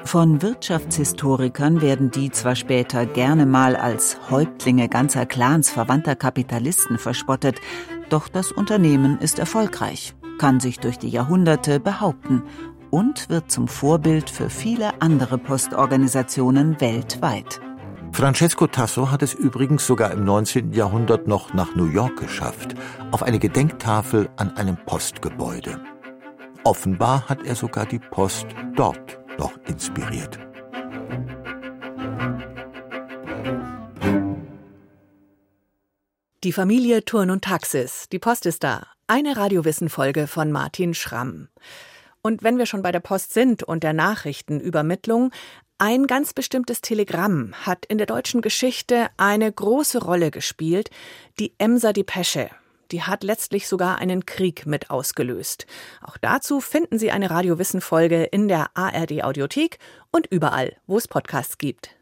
Von 0.05 0.41
Wirtschaftshistorikern 0.41 1.81
werden 1.83 2.11
die 2.11 2.31
zwar 2.31 2.57
später 2.57 3.05
gerne 3.05 3.45
mal 3.45 3.77
als 3.77 4.19
Häuptlinge 4.31 4.89
ganzer 4.89 5.27
Clans 5.27 5.71
verwandter 5.71 6.17
Kapitalisten 6.17 6.99
verspottet, 6.99 7.61
doch 8.09 8.29
das 8.29 8.53
Unternehmen 8.53 9.19
ist 9.19 9.39
erfolgreich, 9.39 10.15
kann 10.39 10.61
sich 10.61 10.79
durch 10.81 10.99
die 10.99 11.11
Jahrhunderte 11.11 11.79
behaupten 11.79 12.43
und 12.91 13.29
wird 13.29 13.51
zum 13.51 13.69
Vorbild 13.69 14.31
für 14.31 14.49
viele 14.49 15.03
andere 15.03 15.37
Postorganisationen 15.37 16.81
weltweit. 16.81 17.61
Francesco 18.13 18.67
Tasso 18.67 19.11
hat 19.11 19.23
es 19.23 19.35
übrigens 19.35 19.87
sogar 19.87 20.11
im 20.13 20.25
19. 20.25 20.73
Jahrhundert 20.73 21.29
noch 21.29 21.53
nach 21.53 21.75
New 21.75 21.87
York 21.87 22.19
geschafft, 22.19 22.75
auf 23.11 23.23
eine 23.23 23.39
Gedenktafel 23.39 24.31
an 24.37 24.57
einem 24.57 24.79
Postgebäude. 24.87 25.81
Offenbar 26.65 27.29
hat 27.29 27.45
er 27.45 27.55
sogar 27.55 27.85
die 27.85 27.99
Post 27.99 28.47
dort 28.75 29.19
noch 29.39 29.57
inspiriert. 29.67 30.39
Die 36.45 36.53
Familie 36.53 37.05
Turn 37.05 37.31
und 37.31 37.43
Taxis. 37.45 38.09
Die 38.11 38.19
Post 38.19 38.47
ist 38.47 38.63
da. 38.63 38.87
Eine 39.07 39.37
Radiowissen-Folge 39.37 40.27
von 40.27 40.53
Martin 40.53 40.95
Schramm. 40.95 41.49
Und 42.23 42.43
wenn 42.43 42.59
wir 42.59 42.67
schon 42.67 42.83
bei 42.83 42.93
der 42.93 43.01
Post 43.01 43.33
sind 43.33 43.63
und 43.63 43.83
der 43.83 43.93
Nachrichtenübermittlung, 43.93 45.33
ein 45.79 46.07
ganz 46.07 46.35
bestimmtes 46.35 46.81
Telegramm 46.81 47.55
hat 47.65 47.87
in 47.87 47.99
der 47.99 48.07
deutschen 48.07 48.41
Geschichte 48.41 49.09
eine 49.17 49.51
große 49.51 49.99
Rolle 50.03 50.31
gespielt, 50.31 50.91
die 51.39 51.55
Emser 51.59 51.93
Depesche. 51.93 52.51
Die 52.91 53.03
hat 53.03 53.23
letztlich 53.23 53.69
sogar 53.69 53.99
einen 53.99 54.25
Krieg 54.25 54.67
mit 54.67 54.91
ausgelöst. 54.91 55.67
Auch 56.03 56.17
dazu 56.17 56.61
finden 56.61 56.99
Sie 56.99 57.11
eine 57.11 57.31
Radiowissen-Folge 57.31 58.25
in 58.25 58.49
der 58.49 58.71
ARD 58.75 59.23
Audiothek 59.25 59.79
und 60.11 60.27
überall, 60.27 60.77
wo 60.87 60.97
es 60.97 61.09
Podcasts 61.09 61.59
gibt. 61.59 61.98